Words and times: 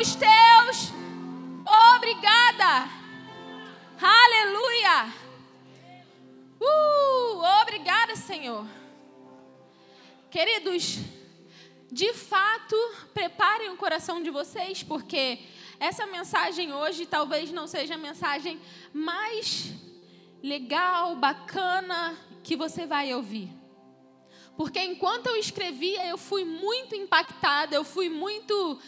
somos 0.00 0.14
teus. 0.14 0.92
Obrigada. 1.96 2.88
Aleluia. 4.00 5.12
Uh, 6.58 7.60
obrigada, 7.60 8.16
Senhor. 8.16 8.66
Queridos, 10.30 11.00
de 11.92 12.14
fato, 12.14 12.76
preparem 13.12 13.70
o 13.70 13.76
coração 13.76 14.22
de 14.22 14.30
vocês, 14.30 14.82
porque 14.82 15.40
essa 15.78 16.06
mensagem 16.06 16.72
hoje 16.72 17.04
talvez 17.04 17.50
não 17.50 17.66
seja 17.66 17.94
a 17.96 17.98
mensagem 17.98 18.58
mais 18.94 19.70
legal, 20.42 21.16
bacana 21.16 22.16
que 22.42 22.56
você 22.56 22.86
vai 22.86 23.12
ouvir. 23.12 23.50
Porque 24.56 24.78
enquanto 24.78 25.26
eu 25.26 25.36
escrevia, 25.36 26.06
eu 26.06 26.18
fui 26.18 26.44
muito 26.44 26.94
impactada, 26.94 27.74
eu 27.74 27.84
fui 27.84 28.08
muito. 28.08 28.78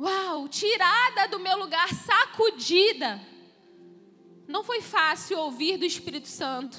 Uau, 0.00 0.48
tirada 0.48 1.28
do 1.28 1.38
meu 1.38 1.58
lugar, 1.58 1.92
sacudida. 1.92 3.20
Não 4.48 4.64
foi 4.64 4.80
fácil 4.80 5.38
ouvir 5.38 5.76
do 5.76 5.84
Espírito 5.84 6.26
Santo 6.26 6.78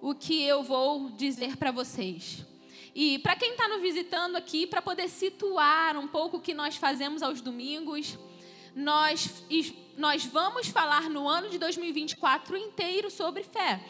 o 0.00 0.14
que 0.14 0.44
eu 0.44 0.62
vou 0.62 1.10
dizer 1.10 1.56
para 1.56 1.72
vocês. 1.72 2.46
E 2.94 3.18
para 3.18 3.34
quem 3.34 3.50
está 3.50 3.66
nos 3.66 3.82
visitando 3.82 4.36
aqui, 4.36 4.68
para 4.68 4.80
poder 4.80 5.08
situar 5.08 5.96
um 5.96 6.06
pouco 6.06 6.36
o 6.36 6.40
que 6.40 6.54
nós 6.54 6.76
fazemos 6.76 7.24
aos 7.24 7.40
domingos, 7.40 8.16
nós, 8.72 9.42
nós 9.96 10.24
vamos 10.24 10.68
falar 10.68 11.10
no 11.10 11.28
ano 11.28 11.50
de 11.50 11.58
2024 11.58 12.56
inteiro 12.56 13.10
sobre 13.10 13.42
fé. 13.42 13.84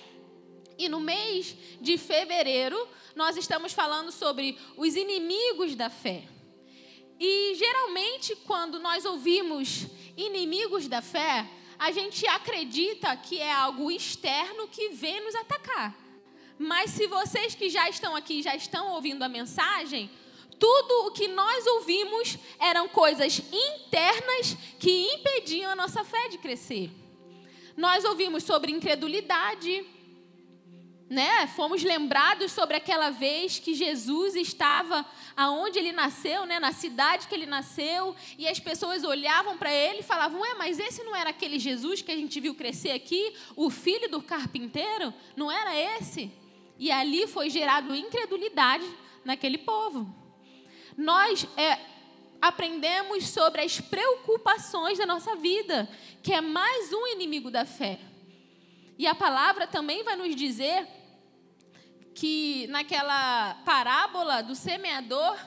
E 0.78 0.88
no 0.88 1.00
mês 1.00 1.54
de 1.82 1.98
fevereiro, 1.98 2.88
nós 3.14 3.36
estamos 3.36 3.74
falando 3.74 4.10
sobre 4.10 4.56
os 4.74 4.96
inimigos 4.96 5.74
da 5.74 5.90
fé. 5.90 6.37
E 7.20 7.54
geralmente, 7.56 8.36
quando 8.46 8.78
nós 8.78 9.04
ouvimos 9.04 9.86
inimigos 10.16 10.86
da 10.86 11.02
fé, 11.02 11.48
a 11.78 11.90
gente 11.92 12.26
acredita 12.26 13.16
que 13.16 13.40
é 13.40 13.52
algo 13.52 13.90
externo 13.90 14.68
que 14.68 14.90
vem 14.90 15.24
nos 15.24 15.34
atacar. 15.34 15.96
Mas 16.58 16.90
se 16.90 17.06
vocês 17.06 17.54
que 17.54 17.70
já 17.70 17.88
estão 17.88 18.16
aqui, 18.16 18.42
já 18.42 18.54
estão 18.54 18.92
ouvindo 18.92 19.22
a 19.22 19.28
mensagem, 19.28 20.10
tudo 20.58 21.06
o 21.06 21.12
que 21.12 21.28
nós 21.28 21.66
ouvimos 21.66 22.36
eram 22.58 22.88
coisas 22.88 23.40
internas 23.52 24.56
que 24.78 25.06
impediam 25.14 25.70
a 25.70 25.76
nossa 25.76 26.04
fé 26.04 26.28
de 26.28 26.38
crescer. 26.38 26.90
Nós 27.76 28.04
ouvimos 28.04 28.42
sobre 28.42 28.72
incredulidade, 28.72 29.86
né? 31.08 31.46
Fomos 31.46 31.82
lembrados 31.82 32.52
sobre 32.52 32.76
aquela 32.76 33.10
vez 33.10 33.58
que 33.58 33.74
Jesus 33.74 34.36
estava 34.36 35.06
aonde 35.36 35.78
ele 35.78 35.92
nasceu, 35.92 36.44
né? 36.44 36.60
Na 36.60 36.72
cidade 36.72 37.26
que 37.26 37.34
ele 37.34 37.46
nasceu, 37.46 38.14
e 38.36 38.46
as 38.46 38.60
pessoas 38.60 39.04
olhavam 39.04 39.56
para 39.56 39.72
ele 39.72 40.00
e 40.00 40.02
falavam: 40.02 40.40
"Ué, 40.40 40.54
mas 40.54 40.78
esse 40.78 41.02
não 41.02 41.16
era 41.16 41.30
aquele 41.30 41.58
Jesus 41.58 42.02
que 42.02 42.12
a 42.12 42.16
gente 42.16 42.38
viu 42.40 42.54
crescer 42.54 42.90
aqui, 42.90 43.34
o 43.56 43.70
filho 43.70 44.10
do 44.10 44.20
carpinteiro? 44.20 45.14
Não 45.34 45.50
era 45.50 45.74
esse?" 45.96 46.30
E 46.78 46.90
ali 46.90 47.26
foi 47.26 47.48
gerado 47.48 47.94
incredulidade 47.94 48.86
naquele 49.24 49.58
povo. 49.58 50.14
Nós 50.96 51.46
é, 51.56 51.78
aprendemos 52.40 53.28
sobre 53.28 53.62
as 53.62 53.80
preocupações 53.80 54.98
da 54.98 55.06
nossa 55.06 55.34
vida, 55.36 55.88
que 56.22 56.32
é 56.32 56.40
mais 56.40 56.92
um 56.92 57.06
inimigo 57.08 57.50
da 57.50 57.64
fé. 57.64 57.98
E 58.98 59.06
a 59.06 59.14
palavra 59.14 59.66
também 59.66 60.02
vai 60.02 60.16
nos 60.16 60.34
dizer 60.34 60.97
que 62.18 62.66
naquela 62.66 63.54
parábola 63.64 64.42
do 64.42 64.52
semeador, 64.52 65.38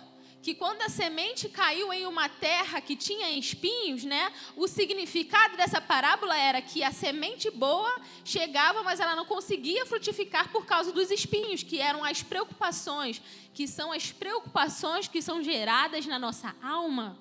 que 0.41 0.55
quando 0.55 0.81
a 0.83 0.87
semente 0.89 1.49
caiu 1.49 1.91
em 1.91 2.05
uma 2.07 2.29
terra 2.29 2.79
que 2.79 2.95
tinha 2.95 3.29
espinhos, 3.31 4.05
né? 4.05 4.31
O 4.55 4.69
significado 4.69 5.57
dessa 5.57 5.81
parábola 5.81 6.35
era 6.35 6.61
que 6.61 6.81
a 6.81 6.93
semente 6.93 7.51
boa 7.51 7.93
chegava, 8.23 8.83
mas 8.83 9.01
ela 9.01 9.17
não 9.17 9.25
conseguia 9.25 9.85
frutificar 9.85 10.49
por 10.49 10.65
causa 10.65 10.93
dos 10.93 11.11
espinhos, 11.11 11.61
que 11.61 11.77
eram 11.77 12.05
as 12.05 12.23
preocupações, 12.23 13.21
que 13.53 13.67
são 13.67 13.91
as 13.91 14.13
preocupações 14.13 15.09
que 15.09 15.21
são 15.21 15.43
geradas 15.43 16.05
na 16.05 16.17
nossa 16.17 16.55
alma. 16.63 17.19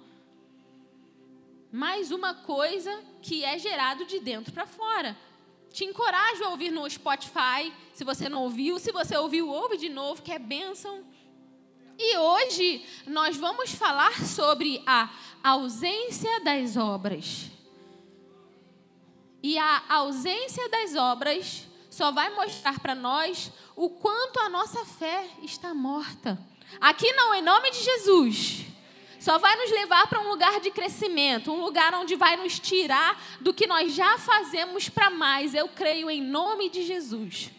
Mais 1.73 2.13
uma 2.13 2.35
coisa 2.35 3.03
que 3.21 3.45
é 3.45 3.59
gerado 3.59 4.05
de 4.07 4.21
dentro 4.21 4.53
para 4.53 4.67
fora. 4.67 5.17
Te 5.73 5.85
encorajo 5.85 6.45
a 6.45 6.49
ouvir 6.49 6.71
no 6.71 6.89
Spotify, 6.89 7.73
se 7.93 8.05
você 8.05 8.29
não 8.29 8.43
ouviu. 8.43 8.79
Se 8.79 8.91
você 8.91 9.17
ouviu, 9.17 9.49
ouve 9.49 9.77
de 9.77 9.89
novo, 9.89 10.23
que 10.23 10.33
é 10.33 10.39
bênção. 10.39 11.05
E 11.99 12.17
hoje 12.17 12.85
nós 13.07 13.37
vamos 13.37 13.73
falar 13.73 14.25
sobre 14.25 14.83
a 14.87 15.11
ausência 15.43 16.41
das 16.41 16.77
obras. 16.77 17.51
E 19.43 19.59
a 19.59 19.83
ausência 19.89 20.69
das 20.69 20.95
obras 20.95 21.67
só 21.91 22.11
vai 22.11 22.35
mostrar 22.35 22.79
para 22.81 22.95
nós 22.95 23.53
o 23.77 23.91
quanto 23.91 24.41
a 24.41 24.49
nossa 24.49 24.85
fé 24.85 25.29
está 25.43 25.75
morta. 25.75 26.39
Aqui 26.81 27.13
não, 27.13 27.35
em 27.35 27.43
nome 27.43 27.71
de 27.71 27.83
Jesus 27.83 28.70
só 29.21 29.39
vai 29.39 29.55
nos 29.55 29.71
levar 29.71 30.09
para 30.09 30.19
um 30.19 30.29
lugar 30.29 30.61
de 30.61 30.71
crescimento, 30.71 31.53
um 31.53 31.61
lugar 31.61 31.95
onde 31.95 32.17
vai 32.17 32.39
nos 32.39 32.59
tirar 32.59 33.23
do 33.39 33.53
que 33.53 33.67
nós 33.67 33.93
já 33.93 34.17
fazemos 34.17 34.89
para 34.89 35.11
mais. 35.11 35.55
Eu 35.55 35.69
creio 35.69 36.11
em 36.11 36.23
nome 36.23 36.71
de 36.71 36.83
Jesus. 36.83 37.51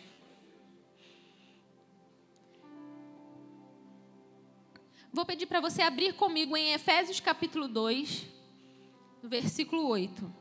Vou 5.14 5.24
pedir 5.24 5.46
para 5.46 5.62
você 5.62 5.84
abrir 5.84 6.14
comigo 6.14 6.58
em 6.58 6.74
Efésios 6.74 7.20
capítulo 7.20 7.68
2, 7.68 8.26
versículo 9.22 9.88
8. 9.88 10.34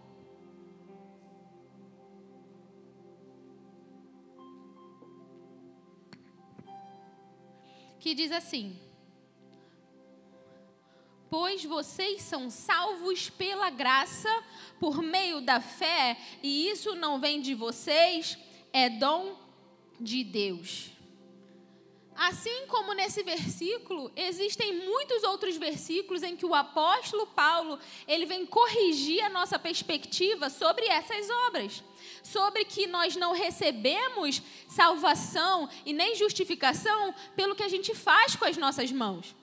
Que 7.99 8.15
diz 8.15 8.33
assim: 8.33 8.81
pois 11.31 11.65
vocês 11.65 12.23
são 12.23 12.51
salvos 12.51 13.31
pela 13.31 13.71
graça, 13.71 14.29
por 14.81 15.01
meio 15.01 15.41
da 15.41 15.61
fé, 15.61 16.19
e 16.43 16.69
isso 16.69 16.97
não 16.97 17.21
vem 17.21 17.41
de 17.41 17.55
vocês, 17.55 18.37
é 18.73 18.91
dom 18.91 19.39
de 20.01 20.25
Deus. 20.25 20.91
Assim 22.17 22.67
como 22.67 22.93
nesse 22.93 23.23
versículo, 23.23 24.13
existem 24.15 24.85
muitos 24.85 25.23
outros 25.23 25.57
versículos 25.57 26.23
em 26.23 26.37
que 26.37 26.45
o 26.45 26.55
apóstolo 26.55 27.27
Paulo, 27.29 27.79
ele 28.07 28.27
vem 28.27 28.45
corrigir 28.45 29.25
a 29.25 29.31
nossa 29.31 29.59
perspectiva 29.59 30.51
sobre 30.51 30.85
essas 30.87 31.31
obras, 31.47 31.83
sobre 32.23 32.65
que 32.65 32.87
nós 32.87 33.17
não 33.17 33.33
recebemos 33.33 34.43
salvação 34.69 35.71
e 35.87 35.95
nem 35.95 36.15
justificação 36.15 37.15
pelo 37.37 37.55
que 37.55 37.63
a 37.63 37.69
gente 37.69 37.95
faz 37.95 38.37
com 38.37 38.45
as 38.45 38.57
nossas 38.57 38.91
mãos 38.93 39.40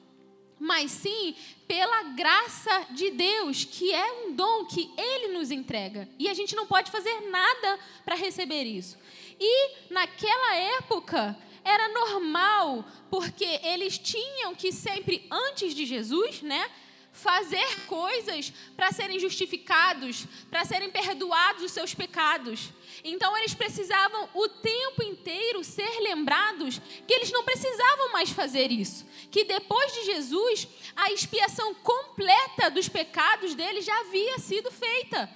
mas 0.60 0.92
sim 0.92 1.36
pela 1.68 2.04
graça 2.04 2.88
de 2.92 3.12
Deus, 3.12 3.66
que 3.66 3.94
é 3.94 4.12
um 4.14 4.34
dom 4.34 4.66
que 4.66 4.92
Ele 4.98 5.34
nos 5.34 5.52
entrega. 5.52 6.08
E 6.18 6.30
a 6.30 6.34
gente 6.34 6.56
não 6.56 6.66
pode 6.66 6.90
fazer 6.90 7.22
nada 7.30 7.80
para 8.06 8.16
receber 8.16 8.64
isso. 8.64 8.98
E 9.40 9.72
naquela 9.90 10.56
época 10.56 11.38
era 11.64 11.90
normal, 11.90 12.86
porque 13.10 13.60
eles 13.64 13.98
tinham 13.98 14.56
que 14.56 14.72
sempre, 14.72 15.28
antes 15.30 15.76
de 15.76 15.86
Jesus, 15.86 16.42
né? 16.42 16.70
Fazer 17.18 17.86
coisas 17.88 18.54
para 18.76 18.92
serem 18.92 19.20
justificados, 19.20 20.26
para 20.50 20.64
serem 20.64 20.90
perdoados 20.90 21.64
os 21.64 21.72
seus 21.72 21.94
pecados. 21.94 22.70
Então 23.04 23.36
eles 23.38 23.54
precisavam 23.54 24.30
o 24.34 24.48
tempo 24.48 25.04
inteiro 25.04 25.64
ser 25.64 26.00
lembrados 26.02 26.80
que 27.08 27.14
eles 27.14 27.32
não 27.32 27.44
precisavam 27.44 28.12
mais 28.12 28.30
fazer 28.30 28.72
isso, 28.72 29.06
que 29.32 29.44
depois 29.44 29.94
de 29.94 30.06
Jesus 30.06 30.68
a 30.96 31.12
expiação 31.12 31.74
completa 31.76 32.70
dos 32.70 32.88
pecados 32.88 33.56
deles 33.56 33.86
já 33.86 34.00
havia 34.02 34.38
sido 34.40 34.72
feita. 34.72 35.30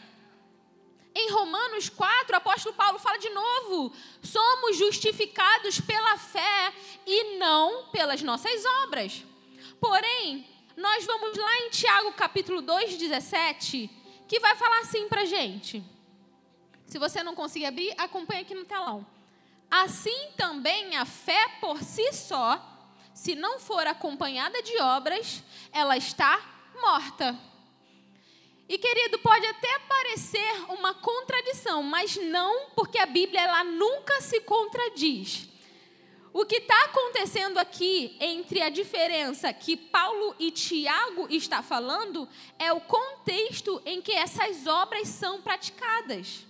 Em 1.14 1.30
Romanos 1.32 1.90
4, 1.90 2.34
o 2.34 2.38
apóstolo 2.38 2.76
Paulo 2.76 2.98
fala 3.00 3.18
de 3.18 3.30
novo: 3.30 3.94
somos 4.24 4.78
justificados 4.78 5.82
pela 5.82 6.18
fé 6.18 6.74
e 7.06 7.38
não 7.38 7.90
pelas 7.90 8.22
nossas 8.22 8.64
obras. 8.84 9.24
Porém, 9.80 10.48
nós 10.76 11.06
vamos 11.06 11.38
lá 11.38 11.58
em 11.60 11.70
Tiago 11.70 12.14
capítulo 12.14 12.62
2, 12.62 12.98
17, 12.98 13.90
que 14.28 14.40
vai 14.40 14.56
falar 14.56 14.80
assim 14.80 15.08
para 15.08 15.26
gente. 15.26 15.84
Se 16.88 16.98
você 16.98 17.24
não 17.24 17.36
conseguir 17.36 17.66
abrir, 17.66 17.94
acompanhe 17.98 18.42
aqui 18.42 18.56
no 18.56 18.66
telão. 18.66 19.06
Assim 19.70 20.32
também 20.38 20.98
a 20.98 21.06
fé 21.06 21.48
por 21.60 21.82
si 21.82 22.12
só, 22.14 22.60
se 23.14 23.36
não 23.36 23.60
for 23.60 23.86
acompanhada 23.88 24.62
de 24.62 24.78
obras, 24.82 25.44
ela 25.72 25.96
está 25.98 26.40
morta. 26.82 27.38
E 28.68 28.78
querido, 28.78 29.20
pode 29.20 29.46
até 29.46 29.80
parecer 29.80 30.66
uma 30.70 30.94
contradição, 30.94 31.84
mas 31.84 32.16
não 32.16 32.70
porque 32.70 32.98
a 32.98 33.06
Bíblia 33.06 33.42
ela 33.42 33.64
nunca 33.66 34.22
se 34.22 34.40
contradiz. 34.42 35.51
O 36.34 36.46
que 36.46 36.58
está 36.58 36.86
acontecendo 36.86 37.58
aqui 37.58 38.16
entre 38.20 38.62
a 38.62 38.70
diferença 38.70 39.52
que 39.52 39.76
Paulo 39.76 40.34
e 40.40 40.50
Tiago 40.50 41.28
está 41.30 41.62
falando 41.62 42.28
é 42.58 42.72
o 42.72 42.80
contexto 42.80 43.82
em 43.86 44.02
que 44.02 44.14
essas 44.14 44.66
obras 44.66 45.10
são 45.10 45.42
praticadas. 45.42 46.46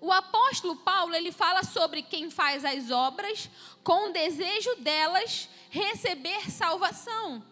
O 0.00 0.10
apóstolo 0.10 0.76
Paulo 0.76 1.14
ele 1.14 1.30
fala 1.30 1.62
sobre 1.62 2.00
quem 2.00 2.30
faz 2.30 2.64
as 2.64 2.90
obras 2.90 3.50
com 3.84 4.08
o 4.08 4.12
desejo 4.12 4.74
delas 4.76 5.46
receber 5.68 6.50
salvação. 6.50 7.44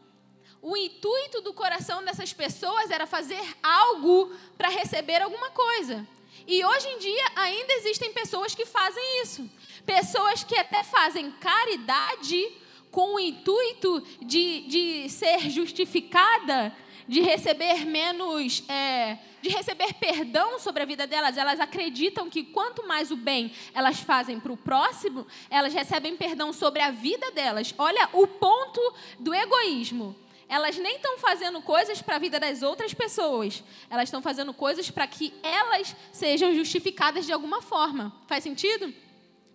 O 0.62 0.74
intuito 0.78 1.42
do 1.42 1.52
coração 1.52 2.02
dessas 2.02 2.32
pessoas 2.32 2.90
era 2.90 3.06
fazer 3.06 3.56
algo 3.62 4.34
para 4.56 4.70
receber 4.70 5.20
alguma 5.20 5.50
coisa. 5.50 6.08
E 6.46 6.64
hoje 6.64 6.88
em 6.88 6.98
dia 6.98 7.24
ainda 7.36 7.74
existem 7.74 8.14
pessoas 8.14 8.54
que 8.54 8.64
fazem 8.64 9.22
isso. 9.22 9.48
Pessoas 9.88 10.44
que 10.44 10.54
até 10.54 10.84
fazem 10.84 11.30
caridade 11.30 12.52
com 12.90 13.14
o 13.14 13.18
intuito 13.18 14.02
de, 14.20 14.60
de 14.68 15.08
ser 15.08 15.48
justificada, 15.48 16.76
de 17.08 17.22
receber 17.22 17.86
menos, 17.86 18.62
é, 18.68 19.16
de 19.40 19.48
receber 19.48 19.94
perdão 19.94 20.58
sobre 20.58 20.82
a 20.82 20.84
vida 20.84 21.06
delas. 21.06 21.38
Elas 21.38 21.58
acreditam 21.58 22.28
que 22.28 22.44
quanto 22.44 22.86
mais 22.86 23.10
o 23.10 23.16
bem 23.16 23.50
elas 23.72 23.98
fazem 23.98 24.38
para 24.38 24.52
o 24.52 24.58
próximo, 24.58 25.26
elas 25.48 25.72
recebem 25.72 26.14
perdão 26.18 26.52
sobre 26.52 26.82
a 26.82 26.90
vida 26.90 27.30
delas. 27.30 27.74
Olha 27.78 28.10
o 28.12 28.26
ponto 28.26 28.94
do 29.18 29.34
egoísmo. 29.34 30.14
Elas 30.50 30.76
nem 30.76 30.96
estão 30.96 31.16
fazendo 31.16 31.62
coisas 31.62 32.02
para 32.02 32.16
a 32.16 32.18
vida 32.18 32.38
das 32.38 32.60
outras 32.60 32.92
pessoas. 32.92 33.64
Elas 33.88 34.04
estão 34.04 34.20
fazendo 34.20 34.52
coisas 34.52 34.90
para 34.90 35.06
que 35.06 35.32
elas 35.42 35.96
sejam 36.12 36.54
justificadas 36.54 37.24
de 37.24 37.32
alguma 37.32 37.62
forma. 37.62 38.14
Faz 38.26 38.44
sentido? 38.44 38.92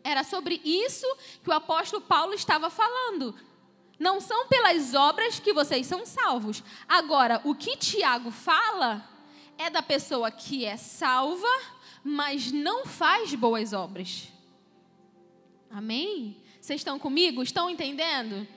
Era 0.03 0.23
sobre 0.23 0.61
isso 0.63 1.07
que 1.43 1.49
o 1.49 1.53
apóstolo 1.53 2.01
Paulo 2.01 2.33
estava 2.33 2.69
falando. 2.69 3.35
Não 3.97 4.19
são 4.19 4.47
pelas 4.47 4.93
obras 4.93 5.39
que 5.39 5.53
vocês 5.53 5.87
são 5.87 6.05
salvos. 6.05 6.63
Agora, 6.87 7.39
o 7.45 7.55
que 7.55 7.77
Tiago 7.77 8.31
fala 8.31 9.07
é 9.57 9.69
da 9.69 9.81
pessoa 9.81 10.29
que 10.29 10.65
é 10.65 10.75
salva, 10.75 11.47
mas 12.03 12.51
não 12.51 12.85
faz 12.85 13.33
boas 13.33 13.71
obras. 13.71 14.27
Amém? 15.69 16.41
Vocês 16.59 16.81
estão 16.81 16.99
comigo? 16.99 17.41
Estão 17.41 17.69
entendendo? 17.69 18.47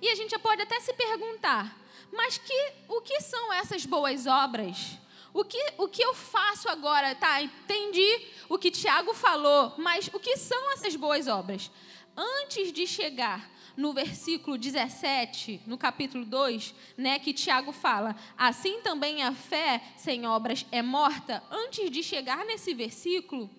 E 0.00 0.08
a 0.08 0.14
gente 0.14 0.38
pode 0.38 0.62
até 0.62 0.78
se 0.78 0.92
perguntar, 0.92 1.76
mas 2.12 2.38
que, 2.38 2.72
o 2.88 3.00
que 3.00 3.20
são 3.20 3.52
essas 3.52 3.86
boas 3.86 4.26
obras? 4.26 4.98
O 5.36 5.44
que, 5.44 5.62
o 5.76 5.86
que 5.86 6.02
eu 6.02 6.14
faço 6.14 6.66
agora? 6.66 7.14
Tá, 7.14 7.42
entendi 7.42 8.22
o 8.48 8.56
que 8.56 8.70
Tiago 8.70 9.12
falou, 9.12 9.74
mas 9.76 10.08
o 10.14 10.18
que 10.18 10.34
são 10.38 10.72
essas 10.72 10.96
boas 10.96 11.28
obras? 11.28 11.70
Antes 12.16 12.72
de 12.72 12.86
chegar 12.86 13.50
no 13.76 13.92
versículo 13.92 14.56
17, 14.56 15.60
no 15.66 15.76
capítulo 15.76 16.24
2, 16.24 16.74
né, 16.96 17.18
que 17.18 17.34
Tiago 17.34 17.70
fala: 17.70 18.16
Assim 18.38 18.80
também 18.80 19.22
a 19.24 19.32
fé 19.34 19.82
sem 19.98 20.26
obras 20.26 20.64
é 20.72 20.80
morta. 20.80 21.42
Antes 21.50 21.90
de 21.90 22.02
chegar 22.02 22.42
nesse 22.46 22.72
versículo, 22.72 23.50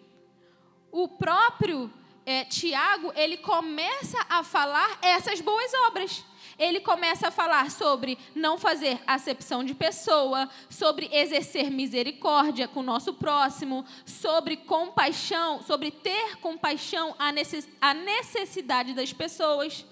o 0.92 1.08
próprio 1.08 1.94
é, 2.26 2.44
Tiago, 2.44 3.14
ele 3.16 3.38
começa 3.38 4.18
a 4.28 4.44
falar 4.44 4.98
essas 5.04 5.42
boas 5.42 5.72
obras. 5.86 6.26
Ele 6.58 6.80
começa 6.80 7.28
a 7.28 7.32
falar 7.32 7.70
sobre 7.70 8.18
não 8.34 8.58
fazer 8.58 9.00
acepção 9.06 9.64
de 9.64 9.76
pessoa, 9.76 10.50
sobre 10.70 11.08
exercer 11.12 11.70
misericórdia 11.70 12.68
com 12.68 12.80
o 12.80 12.84
nosso 12.84 13.14
próximo, 13.14 13.86
sobre 14.06 14.58
compaixão, 14.58 15.62
sobre 15.62 15.92
ter 15.92 16.38
compaixão 16.38 17.16
à 17.20 17.94
necessidade 17.94 18.94
das 18.96 19.14
pessoas. 19.14 19.86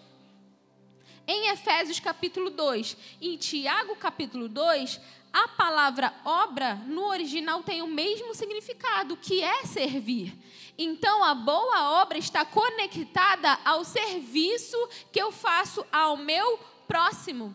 Em 1.27 1.49
Efésios 1.49 1.99
capítulo 1.99 2.49
2 2.49 2.97
e 3.21 3.33
em 3.33 3.37
Tiago 3.37 3.95
capítulo 3.95 4.47
2, 4.47 4.99
a 5.35 5.49
palavra 5.49 6.13
obra 6.23 6.75
no 6.85 7.09
original 7.09 7.61
tem 7.61 7.81
o 7.81 7.87
mesmo 7.87 8.33
significado, 8.33 9.17
que 9.17 9.43
é 9.43 9.65
servir. 9.65 10.33
Então, 10.77 11.25
a 11.25 11.35
boa 11.35 12.01
obra 12.01 12.17
está 12.17 12.45
conectada 12.45 13.59
ao 13.65 13.83
serviço 13.83 14.77
que 15.11 15.21
eu 15.21 15.33
faço 15.33 15.85
ao 15.91 16.15
meu 16.15 16.57
próximo. 16.87 17.53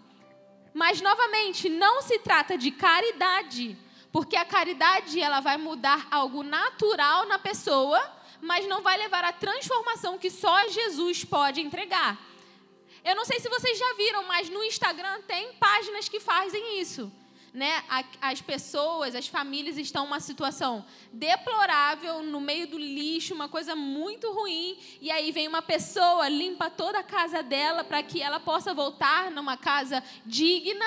Mas, 0.75 1.00
novamente, 1.00 1.71
não 1.71 2.03
se 2.03 2.19
trata 2.19 2.59
de 2.59 2.71
caridade, 2.71 3.79
porque 4.12 4.37
a 4.37 4.44
caridade 4.44 5.19
ela 5.19 5.41
vai 5.41 5.56
mudar 5.56 6.06
algo 6.11 6.43
natural 6.43 7.25
na 7.25 7.38
pessoa, 7.38 7.99
mas 8.43 8.69
não 8.69 8.83
vai 8.83 8.99
levar 8.99 9.25
à 9.25 9.33
transformação 9.33 10.19
que 10.19 10.31
só 10.31 10.69
Jesus 10.69 11.25
pode 11.25 11.62
entregar. 11.62 12.21
Eu 13.03 13.17
não 13.17 13.25
sei 13.25 13.41
se 13.41 13.49
vocês 13.49 13.79
já 13.79 13.94
viram, 13.94 14.25
mas 14.25 14.50
no 14.50 14.62
Instagram 14.62 15.23
tem 15.23 15.55
páginas 15.55 16.11
que 16.11 16.21
fazem 16.21 16.79
isso 16.79 17.11
né, 17.52 17.82
as 18.20 18.41
pessoas, 18.41 19.14
as 19.14 19.26
famílias 19.26 19.76
estão 19.76 20.05
numa 20.05 20.20
situação 20.20 20.85
deplorável, 21.12 22.23
no 22.23 22.41
meio 22.41 22.67
do 22.67 22.79
lixo, 22.79 23.35
uma 23.35 23.49
coisa 23.49 23.75
muito 23.75 24.32
ruim, 24.32 24.79
e 25.00 25.11
aí 25.11 25.32
vem 25.32 25.49
uma 25.49 25.62
pessoa, 25.62 26.29
limpa 26.29 26.70
toda 26.70 27.00
a 27.00 27.05
casa 27.05 27.43
dela 27.43 27.82
para 27.82 28.02
que 28.02 28.23
ela 28.23 28.38
possa 28.38 28.73
voltar 28.73 29.31
numa 29.31 29.56
casa 29.56 30.02
digna. 30.25 30.87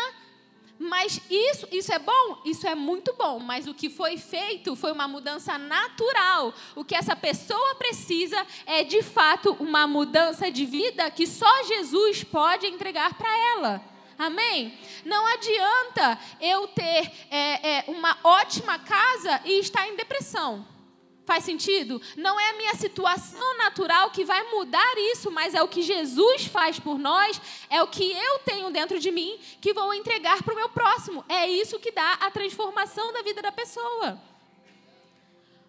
Mas 0.79 1.21
isso, 1.29 1.67
isso 1.71 1.93
é 1.93 1.99
bom? 1.99 2.41
Isso 2.43 2.67
é 2.67 2.75
muito 2.75 3.13
bom, 3.13 3.39
mas 3.39 3.67
o 3.67 3.73
que 3.73 3.89
foi 3.89 4.17
feito 4.17 4.75
foi 4.75 4.91
uma 4.91 5.07
mudança 5.07 5.57
natural. 5.57 6.53
O 6.75 6.83
que 6.83 6.95
essa 6.95 7.15
pessoa 7.15 7.75
precisa 7.75 8.45
é, 8.65 8.83
de 8.83 9.01
fato, 9.01 9.55
uma 9.59 9.85
mudança 9.85 10.51
de 10.51 10.65
vida 10.65 11.09
que 11.11 11.27
só 11.27 11.63
Jesus 11.63 12.23
pode 12.23 12.65
entregar 12.65 13.13
para 13.13 13.29
ela. 13.55 13.92
Amém? 14.17 14.77
Não 15.05 15.25
adianta 15.25 16.19
eu 16.39 16.67
ter 16.67 17.11
é, 17.29 17.77
é, 17.77 17.83
uma 17.87 18.17
ótima 18.23 18.79
casa 18.79 19.41
e 19.45 19.59
estar 19.59 19.87
em 19.87 19.95
depressão. 19.95 20.65
Faz 21.25 21.45
sentido? 21.45 22.01
Não 22.17 22.37
é 22.37 22.49
a 22.49 22.57
minha 22.57 22.75
situação 22.75 23.57
natural 23.57 24.11
que 24.11 24.25
vai 24.25 24.43
mudar 24.51 24.93
isso, 25.11 25.31
mas 25.31 25.53
é 25.53 25.63
o 25.63 25.69
que 25.69 25.81
Jesus 25.81 26.45
faz 26.45 26.79
por 26.79 26.99
nós, 26.99 27.39
é 27.69 27.81
o 27.81 27.87
que 27.87 28.11
eu 28.11 28.39
tenho 28.39 28.69
dentro 28.71 28.99
de 28.99 29.09
mim 29.09 29.39
que 29.61 29.73
vou 29.73 29.93
entregar 29.93 30.43
para 30.43 30.53
o 30.53 30.57
meu 30.57 30.67
próximo. 30.69 31.23
É 31.29 31.47
isso 31.47 31.79
que 31.79 31.91
dá 31.91 32.13
a 32.13 32.29
transformação 32.29 33.13
da 33.13 33.21
vida 33.21 33.41
da 33.41 33.53
pessoa. 33.53 34.21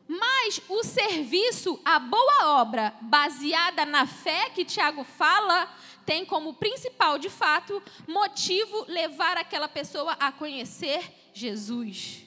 Mas 0.09 0.61
o 0.69 0.83
serviço, 0.83 1.81
a 1.85 1.99
boa 1.99 2.61
obra, 2.61 2.93
baseada 3.01 3.87
na 3.87 4.07
fé 4.07 4.51
que 4.51 4.65
Tiago 4.65 5.05
fala, 5.05 5.73
tem 6.05 6.25
como 6.25 6.55
principal, 6.55 7.19
de 7.19 7.31
fato, 7.31 7.83
motivo 8.07 8.85
levar 8.89 9.37
aquela 9.37 9.69
pessoa 9.69 10.13
a 10.13 10.31
conhecer 10.31 11.03
Jesus. 11.33 12.25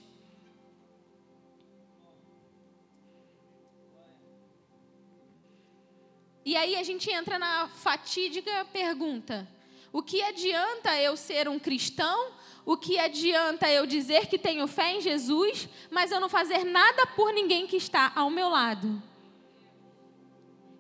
E 6.46 6.56
aí 6.56 6.78
a 6.78 6.84
gente 6.84 7.12
entra 7.12 7.38
na 7.38 7.68
fatídica 7.68 8.66
pergunta: 8.72 9.48
o 9.92 10.02
que 10.02 10.22
adianta 10.22 10.96
eu 11.02 11.18
ser 11.18 11.48
um 11.50 11.60
cristão? 11.60 12.32
O 12.66 12.76
que 12.76 13.00
adianta 13.00 13.70
eu 13.70 13.86
dizer 13.86 14.28
que 14.28 14.38
tenho 14.38 14.68
fé 14.68 14.94
em 14.94 15.02
Jesus, 15.02 15.70
mas 15.90 16.12
eu 16.12 16.20
não 16.20 16.28
fazer 16.28 16.66
nada 16.66 17.06
por 17.08 17.34
ninguém 17.34 17.66
que 17.66 17.78
está 17.78 18.12
ao 18.16 18.30
meu 18.30 18.50
lado? 18.50 19.02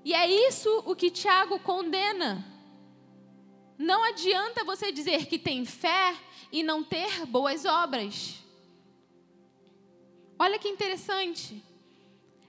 E 0.03 0.13
é 0.13 0.25
isso 0.47 0.83
o 0.85 0.95
que 0.95 1.11
Tiago 1.11 1.59
condena. 1.59 2.56
Não 3.77 4.03
adianta 4.03 4.63
você 4.63 4.91
dizer 4.91 5.27
que 5.27 5.37
tem 5.37 5.63
fé 5.65 6.15
e 6.51 6.63
não 6.63 6.83
ter 6.83 7.25
boas 7.25 7.63
obras. 7.65 8.35
Olha 10.39 10.57
que 10.57 10.67
interessante. 10.67 11.63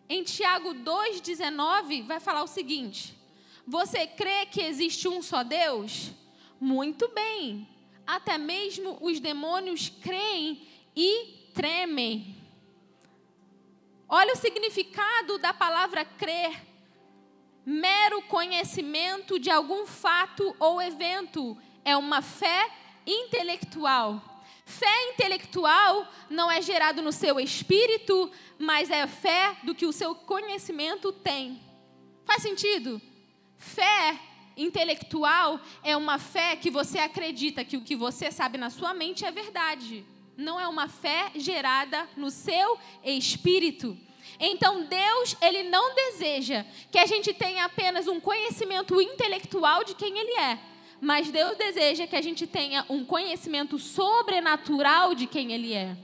Em 0.09 0.23
Tiago 0.23 0.75
2,19 0.75 2.07
vai 2.07 2.19
falar 2.19 2.43
o 2.43 2.47
seguinte: 2.47 3.15
Você 3.67 4.07
crê 4.07 4.47
que 4.47 4.63
existe 4.63 5.07
um 5.07 5.21
só 5.21 5.43
Deus? 5.43 6.11
Muito 6.59 7.09
bem. 7.09 7.69
Até 8.07 8.39
mesmo 8.39 8.97
os 9.03 9.21
demônios 9.21 9.91
creem 10.01 10.67
e 10.97 11.51
tremem. 11.53 12.37
Olha 14.09 14.33
o 14.33 14.37
significado 14.37 15.39
da 15.39 15.53
palavra 15.53 16.05
crer 16.07 16.68
mero 17.69 18.23
conhecimento 18.23 19.39
de 19.39 19.51
algum 19.51 19.85
fato 19.85 20.57
ou 20.59 20.81
evento, 20.81 21.55
é 21.85 21.95
uma 21.95 22.23
fé 22.23 22.71
intelectual. 23.07 24.23
Fé 24.65 25.11
intelectual 25.11 26.09
não 26.31 26.51
é 26.51 26.63
gerado 26.63 27.03
no 27.03 27.13
seu 27.13 27.39
espírito, 27.39 28.31
mas 28.59 28.91
é 28.91 29.07
fé 29.07 29.55
do 29.65 29.75
que 29.75 29.85
o 29.85 29.93
seu 29.93 30.15
conhecimento 30.15 31.13
tem. 31.13 31.61
Faz 32.25 32.41
sentido? 32.41 33.03
Fé 33.59 34.19
intelectual 34.57 35.61
é 35.83 35.95
uma 35.95 36.19
fé 36.19 36.57
que 36.57 36.71
você 36.71 36.99
acredita 36.99 37.65
que 37.67 37.77
o 37.77 37.83
que 37.83 37.95
você 37.95 38.33
sabe 38.33 38.57
na 38.57 38.71
sua 38.71 38.95
mente 38.95 39.27
é 39.27 39.31
verdade. 39.31 40.07
Não 40.39 40.59
é 40.59 40.67
uma 40.67 40.89
fé 40.89 41.33
gerada 41.35 42.09
no 42.17 42.31
seu 42.31 42.79
espírito. 43.05 43.99
Então 44.41 44.85
Deus, 44.85 45.37
ele 45.43 45.65
não 45.65 45.95
deseja 45.95 46.65
que 46.91 46.99
a 46.99 47.07
gente 47.07 47.33
tenha 47.35 47.65
apenas 47.65 48.07
um 48.07 48.21
conhecimento 48.21 49.01
intelectual 49.01 49.83
de 49.83 49.95
quem 49.95 50.17
ele 50.17 50.39
é, 50.39 50.59
mas 51.01 51.31
Deus 51.31 51.57
deseja 51.57 52.07
que 52.07 52.17
a 52.17 52.23
gente 52.23 52.47
tenha 52.47 52.85
um 52.89 53.05
conhecimento 53.05 53.79
sobrenatural 53.79 55.15
de 55.15 55.27
quem 55.27 55.53
ele 55.53 55.75
é. 55.75 55.97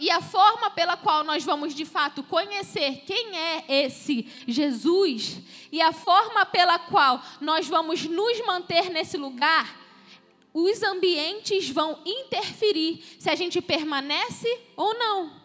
E 0.00 0.10
a 0.10 0.20
forma 0.20 0.70
pela 0.70 0.96
qual 0.96 1.24
nós 1.24 1.44
vamos 1.44 1.74
de 1.74 1.84
fato 1.84 2.22
conhecer 2.22 3.02
quem 3.04 3.36
é 3.36 3.64
esse 3.68 4.28
Jesus 4.46 5.38
e 5.72 5.80
a 5.80 5.92
forma 5.92 6.46
pela 6.46 6.78
qual 6.78 7.22
nós 7.40 7.66
vamos 7.66 8.04
nos 8.04 8.40
manter 8.46 8.90
nesse 8.90 9.16
lugar, 9.16 9.76
os 10.54 10.82
ambientes 10.82 11.68
vão 11.68 12.00
interferir 12.06 13.04
se 13.18 13.28
a 13.28 13.34
gente 13.34 13.60
permanece 13.60 14.48
ou 14.76 14.94
não. 14.94 15.37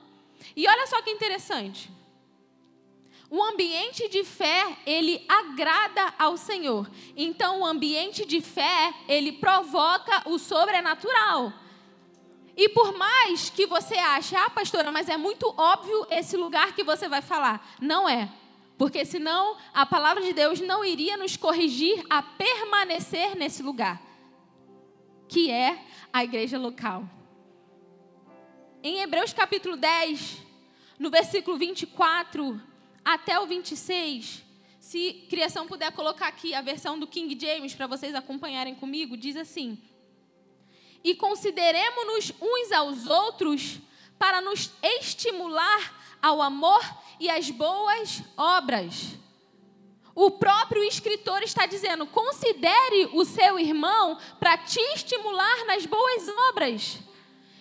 E 0.56 0.68
olha 0.68 0.88
só 0.88 1.02
que 1.02 1.12
interessante. 1.12 1.92
O 3.30 3.44
ambiente 3.44 4.08
de 4.10 4.24
fé, 4.24 4.78
ele 4.86 5.26
agrada 5.28 6.14
ao 6.20 6.38
Senhor. 6.38 6.90
Então, 7.18 7.62
o 7.62 7.66
ambiente 7.66 8.26
de 8.26 8.40
fé, 8.42 8.94
ele 9.08 9.32
provoca 9.32 10.30
o 10.30 10.38
sobrenatural. 10.38 11.52
E 12.56 12.70
por 12.70 12.96
mais 12.96 13.50
que 13.50 13.66
você 13.66 13.96
ache, 13.96 14.36
ah, 14.36 14.50
pastora, 14.50 14.92
mas 14.92 15.10
é 15.10 15.18
muito 15.18 15.52
óbvio 15.58 16.06
esse 16.12 16.38
lugar 16.38 16.76
que 16.76 16.84
você 16.84 17.10
vai 17.10 17.22
falar. 17.24 17.76
Não 17.82 18.08
é. 18.08 18.32
Porque 18.78 19.06
senão 19.06 19.58
a 19.74 19.86
palavra 19.86 20.22
de 20.22 20.34
Deus 20.34 20.60
não 20.60 20.86
iria 20.86 21.18
nos 21.18 21.36
corrigir 21.36 22.04
a 22.10 22.22
permanecer 22.22 23.36
nesse 23.36 23.64
lugar, 23.64 24.02
que 25.28 25.50
é 25.50 25.84
a 26.12 26.24
igreja 26.24 26.60
local. 26.60 27.04
Em 28.86 29.00
Hebreus 29.00 29.32
capítulo 29.32 29.78
10, 29.78 30.40
no 31.00 31.10
versículo 31.10 31.58
24 31.58 32.62
até 33.06 33.40
o 33.40 33.48
26, 33.48 34.44
se 34.78 35.26
criação 35.30 35.66
puder 35.66 35.90
colocar 35.94 36.28
aqui 36.28 36.54
a 36.54 36.62
versão 36.62 37.00
do 37.00 37.08
King 37.08 37.40
James 37.40 37.74
para 37.74 37.88
vocês 37.88 38.14
acompanharem 38.14 38.76
comigo, 38.76 39.16
diz 39.16 39.38
assim: 39.38 39.82
E 41.02 41.16
consideremos-nos 41.16 42.34
uns 42.42 42.72
aos 42.74 43.08
outros 43.08 43.80
para 44.20 44.42
nos 44.42 44.70
estimular 45.00 46.18
ao 46.22 46.42
amor 46.42 46.84
e 47.22 47.30
às 47.30 47.50
boas 47.50 48.22
obras. 48.36 49.18
O 50.14 50.30
próprio 50.32 50.84
escritor 50.84 51.42
está 51.42 51.66
dizendo: 51.66 52.06
considere 52.06 53.12
o 53.14 53.24
seu 53.24 53.58
irmão 53.58 54.18
para 54.42 54.58
te 54.58 54.82
estimular 54.94 55.66
nas 55.68 55.86
boas 55.86 56.28
obras. 56.50 57.13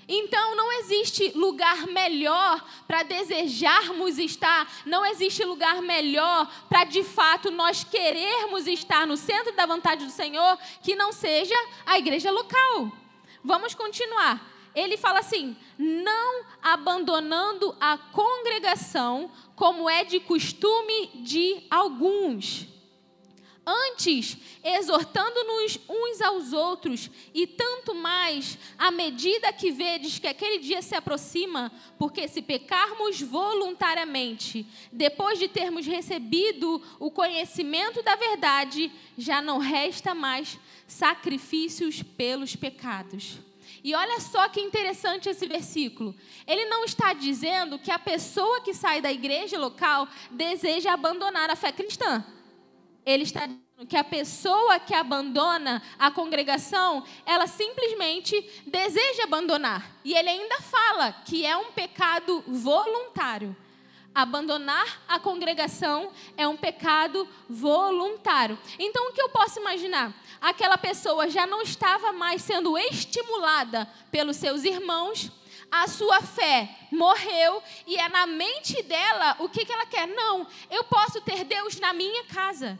Então 0.09 0.57
não 0.57 0.73
existe 0.81 1.31
lugar 1.35 1.87
melhor 1.87 2.65
para 2.87 3.03
desejarmos 3.03 4.19
estar, 4.19 4.71
não 4.85 5.07
existe 5.07 5.45
lugar 5.45 5.81
melhor 5.81 6.51
para 6.69 6.85
de 6.85 7.05
fato 7.05 7.51
nós 7.51 7.85
querermos 7.85 8.67
estar 8.67 9.07
no 9.07 9.17
centro 9.17 9.55
da 9.55 9.65
vontade 9.65 10.05
do 10.05 10.11
Senhor 10.11 10.59
que 10.83 10.97
não 10.97 11.13
seja 11.13 11.55
a 11.87 11.99
igreja 11.99 12.31
local. 12.31 12.91
Vamos 13.45 13.75
continuar. 13.75 14.51
Ele 14.75 14.97
fala 14.97 15.21
assim: 15.21 15.57
não 15.79 16.45
abandonando 16.63 17.77
a 17.81 17.99
congregação, 17.99 19.31
como 19.55 19.89
é 19.89 20.05
de 20.05 20.19
costume 20.19 21.11
de 21.23 21.65
alguns 21.71 22.72
Antes, 23.64 24.37
exortando-nos 24.64 25.78
uns 25.88 26.21
aos 26.21 26.52
outros, 26.52 27.09
e 27.33 27.47
tanto 27.47 27.95
mais 27.95 28.59
à 28.76 28.90
medida 28.90 29.52
que 29.52 29.71
vedes 29.71 30.19
que 30.19 30.26
aquele 30.26 30.59
dia 30.59 30.83
se 30.83 30.97
aproxima, 30.97 31.71
porque 31.97 32.26
se 32.26 32.42
pecarmos 32.42 33.21
voluntariamente, 33.21 34.66
depois 34.90 35.38
de 35.38 35.47
termos 35.47 35.87
recebido 35.87 36.83
o 36.99 37.09
conhecimento 37.09 38.02
da 38.02 38.16
verdade, 38.16 38.90
já 39.16 39.40
não 39.40 39.59
resta 39.59 40.12
mais 40.12 40.59
sacrifícios 40.88 42.02
pelos 42.02 42.57
pecados. 42.57 43.38
E 43.85 43.95
olha 43.95 44.19
só 44.19 44.49
que 44.49 44.61
interessante 44.61 45.28
esse 45.28 45.47
versículo. 45.47 46.14
Ele 46.49 46.64
não 46.64 46.85
está 46.85 47.12
dizendo 47.12 47.78
que 47.78 47.92
a 47.92 47.99
pessoa 47.99 48.61
que 48.61 48.75
sai 48.75 49.00
da 49.00 49.12
igreja 49.12 49.57
local 49.57 50.09
deseja 50.33 50.92
abandonar 50.92 51.49
a 51.49 51.57
fé 51.57 51.71
cristã 51.71 52.25
ele 53.05 53.25
está 53.25 53.47
dizendo 53.47 53.63
que 53.89 53.97
a 53.97 54.05
pessoa 54.05 54.79
que 54.79 54.95
abandona 54.95 55.83
a 55.99 56.11
congregação, 56.11 57.05
ela 57.27 57.47
simplesmente 57.47 58.41
deseja 58.67 59.25
abandonar. 59.25 59.91
E 60.05 60.15
ele 60.15 60.29
ainda 60.29 60.61
fala 60.61 61.13
que 61.25 61.45
é 61.45 61.57
um 61.57 61.73
pecado 61.73 62.45
voluntário. 62.47 63.57
Abandonar 64.15 65.03
a 65.09 65.19
congregação 65.19 66.13
é 66.37 66.47
um 66.47 66.57
pecado 66.57 67.27
voluntário. 67.49 68.59
Então, 68.79 69.09
o 69.09 69.13
que 69.13 69.23
eu 69.23 69.31
posso 69.31 69.59
imaginar? 69.59 70.15
Aquela 70.41 70.77
pessoa 70.77 71.31
já 71.31 71.47
não 71.47 71.63
estava 71.63 72.13
mais 72.13 72.43
sendo 72.43 72.77
estimulada 72.77 73.89
pelos 74.11 74.37
seus 74.37 74.65
irmãos, 74.65 75.31
a 75.71 75.89
sua 75.89 76.21
fé 76.21 76.69
morreu 76.91 77.63
e 77.87 77.97
é 77.97 78.07
na 78.11 78.27
mente 78.27 78.83
dela 78.83 79.37
o 79.39 79.49
que, 79.49 79.65
que 79.65 79.73
ela 79.73 79.87
quer. 79.87 80.07
Não, 80.07 80.47
eu 80.71 80.85
posso 80.85 81.23
ter 81.23 81.45
Deus 81.45 81.81
na 81.81 81.95
minha 81.95 82.25
casa. 82.25 82.79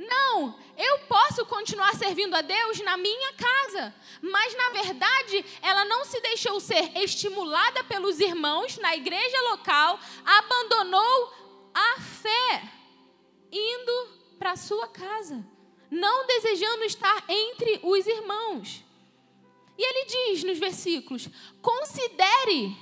Não, 0.00 0.58
eu 0.78 1.00
posso 1.00 1.44
continuar 1.44 1.94
servindo 1.94 2.34
a 2.34 2.40
Deus 2.40 2.80
na 2.80 2.96
minha 2.96 3.34
casa. 3.34 3.94
Mas, 4.22 4.56
na 4.56 4.70
verdade, 4.70 5.44
ela 5.60 5.84
não 5.84 6.06
se 6.06 6.18
deixou 6.22 6.58
ser 6.58 6.96
estimulada 6.96 7.84
pelos 7.84 8.18
irmãos 8.18 8.78
na 8.78 8.96
igreja 8.96 9.38
local, 9.50 10.00
abandonou 10.24 11.34
a 11.74 12.00
fé, 12.00 12.62
indo 13.52 14.08
para 14.38 14.56
sua 14.56 14.88
casa, 14.88 15.44
não 15.90 16.26
desejando 16.26 16.84
estar 16.84 17.22
entre 17.28 17.80
os 17.82 18.06
irmãos. 18.06 18.82
E 19.76 19.82
ele 19.82 20.06
diz 20.06 20.44
nos 20.44 20.58
versículos: 20.58 21.28
considere, 21.60 22.74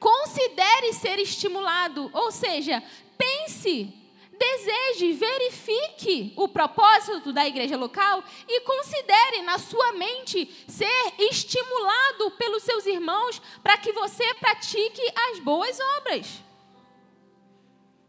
considere 0.00 0.92
ser 0.94 1.20
estimulado, 1.20 2.10
ou 2.12 2.32
seja, 2.32 2.82
pense 3.16 4.03
deseje, 4.38 5.12
verifique 5.12 6.32
o 6.36 6.48
propósito 6.48 7.32
da 7.32 7.46
igreja 7.46 7.76
local 7.76 8.22
e 8.48 8.60
considere 8.60 9.42
na 9.42 9.58
sua 9.58 9.92
mente 9.92 10.46
ser 10.68 11.14
estimulado 11.18 12.30
pelos 12.32 12.62
seus 12.62 12.86
irmãos 12.86 13.40
para 13.62 13.78
que 13.78 13.92
você 13.92 14.34
pratique 14.34 15.02
as 15.30 15.38
boas 15.40 15.78
obras. 15.98 16.42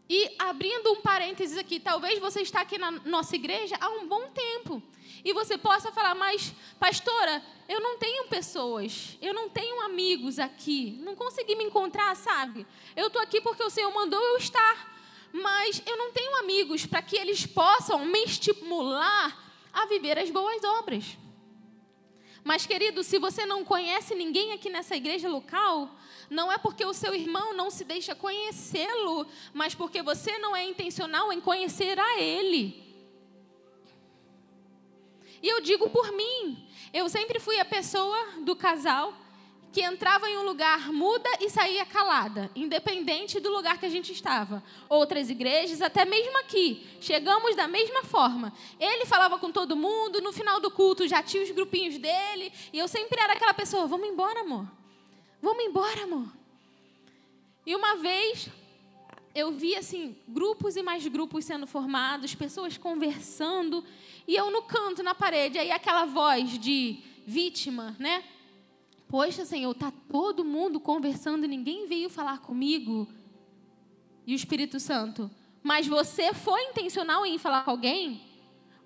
E 0.08 0.34
abrindo 0.38 0.92
um 0.92 1.00
parênteses 1.00 1.58
aqui, 1.58 1.80
talvez 1.80 2.18
você 2.20 2.40
está 2.40 2.60
aqui 2.60 2.78
na 2.78 2.92
nossa 2.92 3.34
igreja 3.34 3.76
há 3.80 3.88
um 3.88 4.06
bom 4.06 4.30
tempo. 4.30 4.80
E 5.24 5.32
você 5.32 5.58
possa 5.58 5.90
falar, 5.90 6.14
mas, 6.14 6.54
pastora, 6.78 7.42
eu 7.68 7.80
não 7.80 7.98
tenho 7.98 8.28
pessoas, 8.28 9.18
eu 9.20 9.34
não 9.34 9.48
tenho 9.48 9.80
amigos 9.80 10.38
aqui, 10.38 10.96
não 11.00 11.16
consegui 11.16 11.56
me 11.56 11.64
encontrar, 11.64 12.14
sabe? 12.14 12.64
Eu 12.94 13.08
estou 13.08 13.20
aqui 13.20 13.40
porque 13.40 13.64
o 13.64 13.70
Senhor 13.70 13.92
mandou 13.92 14.22
eu 14.22 14.36
estar 14.36 14.95
mas 15.36 15.82
eu 15.86 15.96
não 15.98 16.12
tenho 16.12 16.38
amigos 16.38 16.86
para 16.86 17.02
que 17.02 17.16
eles 17.16 17.44
possam 17.46 18.06
me 18.06 18.24
estimular 18.24 19.36
a 19.72 19.84
viver 19.86 20.18
as 20.18 20.30
boas 20.30 20.64
obras. 20.64 21.16
Mas, 22.42 22.64
querido, 22.64 23.02
se 23.02 23.18
você 23.18 23.44
não 23.44 23.64
conhece 23.64 24.14
ninguém 24.14 24.52
aqui 24.52 24.70
nessa 24.70 24.96
igreja 24.96 25.28
local, 25.28 25.90
não 26.30 26.50
é 26.50 26.56
porque 26.56 26.84
o 26.86 26.94
seu 26.94 27.14
irmão 27.14 27.52
não 27.52 27.70
se 27.70 27.84
deixa 27.84 28.14
conhecê-lo, 28.14 29.26
mas 29.52 29.74
porque 29.74 30.00
você 30.00 30.38
não 30.38 30.56
é 30.56 30.64
intencional 30.64 31.32
em 31.32 31.40
conhecer 31.40 31.98
a 31.98 32.20
ele. 32.20 32.82
E 35.42 35.48
eu 35.48 35.60
digo 35.60 35.90
por 35.90 36.12
mim, 36.12 36.66
eu 36.94 37.08
sempre 37.10 37.38
fui 37.38 37.58
a 37.60 37.64
pessoa 37.64 38.16
do 38.42 38.56
casal 38.56 39.12
que 39.72 39.82
entrava 39.82 40.28
em 40.28 40.38
um 40.38 40.42
lugar 40.42 40.92
muda 40.92 41.28
e 41.40 41.50
saía 41.50 41.84
calada, 41.84 42.50
independente 42.54 43.38
do 43.38 43.50
lugar 43.50 43.78
que 43.78 43.86
a 43.86 43.90
gente 43.90 44.12
estava. 44.12 44.62
Outras 44.88 45.28
igrejas, 45.28 45.82
até 45.82 46.04
mesmo 46.04 46.38
aqui, 46.38 46.86
chegamos 47.00 47.54
da 47.54 47.68
mesma 47.68 48.02
forma. 48.02 48.52
Ele 48.80 49.04
falava 49.04 49.38
com 49.38 49.52
todo 49.52 49.76
mundo, 49.76 50.20
no 50.20 50.32
final 50.32 50.60
do 50.60 50.70
culto 50.70 51.06
já 51.06 51.22
tinha 51.22 51.42
os 51.42 51.50
grupinhos 51.50 51.98
dele, 51.98 52.52
e 52.72 52.78
eu 52.78 52.88
sempre 52.88 53.20
era 53.20 53.34
aquela 53.34 53.54
pessoa: 53.54 53.86
vamos 53.86 54.08
embora, 54.08 54.40
amor. 54.40 54.66
Vamos 55.42 55.64
embora, 55.64 56.04
amor. 56.04 56.26
E 57.66 57.74
uma 57.74 57.96
vez 57.96 58.48
eu 59.34 59.52
vi 59.52 59.76
assim 59.76 60.16
grupos 60.26 60.76
e 60.76 60.82
mais 60.82 61.06
grupos 61.06 61.44
sendo 61.44 61.66
formados, 61.66 62.34
pessoas 62.34 62.78
conversando, 62.78 63.84
e 64.26 64.34
eu 64.34 64.50
no 64.50 64.62
canto, 64.62 65.02
na 65.02 65.14
parede, 65.14 65.58
aí 65.58 65.70
aquela 65.70 66.06
voz 66.06 66.58
de 66.58 66.98
vítima, 67.26 67.94
né? 67.98 68.24
Poxa, 69.08 69.44
Senhor, 69.44 69.70
está 69.70 69.92
todo 70.10 70.44
mundo 70.44 70.80
conversando 70.80 71.44
e 71.44 71.48
ninguém 71.48 71.86
veio 71.86 72.10
falar 72.10 72.38
comigo. 72.40 73.06
E 74.26 74.32
o 74.32 74.36
Espírito 74.36 74.80
Santo, 74.80 75.30
mas 75.62 75.86
você 75.86 76.34
foi 76.34 76.60
intencional 76.64 77.24
em 77.24 77.38
falar 77.38 77.64
com 77.64 77.70
alguém? 77.70 78.20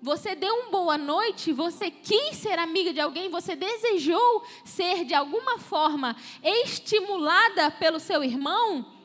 Você 0.01 0.35
deu 0.35 0.53
uma 0.55 0.71
boa 0.71 0.97
noite, 0.97 1.51
você 1.51 1.91
quis 1.91 2.37
ser 2.37 2.57
amiga 2.57 2.91
de 2.91 2.99
alguém, 2.99 3.29
você 3.29 3.55
desejou 3.55 4.43
ser 4.65 5.05
de 5.05 5.13
alguma 5.13 5.59
forma 5.59 6.15
estimulada 6.43 7.69
pelo 7.69 7.99
seu 7.99 8.23
irmão? 8.23 9.00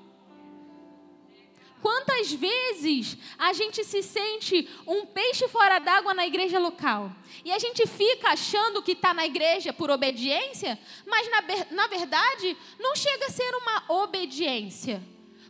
Quantas 1.86 2.32
vezes 2.32 3.16
a 3.38 3.52
gente 3.52 3.84
se 3.84 4.02
sente 4.02 4.68
um 4.88 5.06
peixe 5.06 5.46
fora 5.46 5.78
d'água 5.78 6.12
na 6.14 6.26
igreja 6.26 6.58
local? 6.58 7.12
E 7.44 7.52
a 7.52 7.60
gente 7.60 7.86
fica 7.86 8.30
achando 8.30 8.82
que 8.82 8.90
está 8.90 9.14
na 9.14 9.24
igreja 9.24 9.72
por 9.72 9.88
obediência, 9.88 10.76
mas 11.06 11.30
na, 11.30 11.42
na 11.70 11.86
verdade 11.86 12.56
não 12.80 12.96
chega 12.96 13.26
a 13.26 13.30
ser 13.30 13.54
uma 13.54 14.02
obediência. 14.02 15.00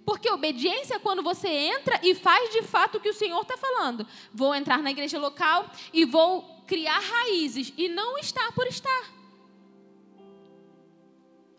Porque 0.04 0.30
obediência 0.30 0.96
é 0.96 0.98
quando 0.98 1.22
você 1.22 1.48
entra 1.48 1.98
e 2.02 2.14
faz 2.14 2.50
de 2.50 2.60
fato 2.60 2.98
o 2.98 3.00
que 3.00 3.08
o 3.08 3.14
Senhor 3.14 3.40
está 3.40 3.56
falando. 3.56 4.06
Vou 4.30 4.54
entrar 4.54 4.82
na 4.82 4.90
igreja 4.90 5.18
local 5.18 5.70
e 5.90 6.04
vou 6.04 6.42
criar 6.66 7.00
raízes 7.00 7.72
e 7.78 7.88
não 7.88 8.18
estar 8.18 8.52
por 8.52 8.66
estar. 8.66 9.10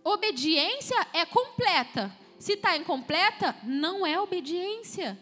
Obediência 0.03 1.07
é 1.13 1.25
completa. 1.25 2.15
Se 2.39 2.53
está 2.53 2.77
incompleta, 2.77 3.55
não 3.63 4.05
é 4.05 4.19
obediência. 4.19 5.17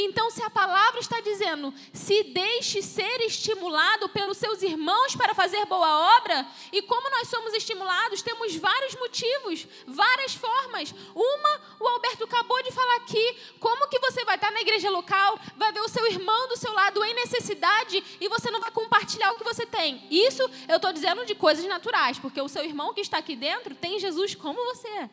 Então, 0.00 0.30
se 0.30 0.40
a 0.42 0.50
palavra 0.50 1.00
está 1.00 1.20
dizendo, 1.20 1.74
se 1.92 2.22
deixe 2.22 2.80
ser 2.82 3.20
estimulado 3.22 4.08
pelos 4.10 4.36
seus 4.36 4.62
irmãos 4.62 5.16
para 5.16 5.34
fazer 5.34 5.64
boa 5.66 6.16
obra, 6.18 6.46
e 6.72 6.82
como 6.82 7.10
nós 7.10 7.26
somos 7.26 7.52
estimulados, 7.52 8.22
temos 8.22 8.54
vários 8.54 8.94
motivos, 8.94 9.66
várias 9.86 10.34
formas. 10.34 10.94
Uma, 11.14 11.60
o 11.80 11.88
Alberto 11.88 12.24
acabou 12.24 12.62
de 12.62 12.70
falar 12.70 12.96
aqui, 12.96 13.36
como 13.58 13.88
que 13.88 13.98
você 13.98 14.24
vai 14.24 14.36
estar 14.36 14.52
na 14.52 14.60
igreja 14.60 14.88
local, 14.88 15.36
vai 15.56 15.72
ver 15.72 15.80
o 15.80 15.88
seu 15.88 16.06
irmão 16.06 16.48
do 16.48 16.56
seu 16.56 16.72
lado 16.72 17.04
em 17.04 17.14
necessidade 17.14 18.02
e 18.20 18.28
você 18.28 18.52
não 18.52 18.60
vai 18.60 18.70
compartilhar 18.70 19.32
o 19.32 19.36
que 19.36 19.44
você 19.44 19.66
tem. 19.66 20.06
Isso 20.10 20.48
eu 20.68 20.76
estou 20.76 20.92
dizendo 20.92 21.24
de 21.24 21.34
coisas 21.34 21.64
naturais, 21.64 22.20
porque 22.20 22.40
o 22.40 22.48
seu 22.48 22.64
irmão 22.64 22.94
que 22.94 23.00
está 23.00 23.18
aqui 23.18 23.34
dentro 23.34 23.74
tem 23.74 23.98
Jesus 23.98 24.34
como 24.36 24.64
você. 24.64 25.10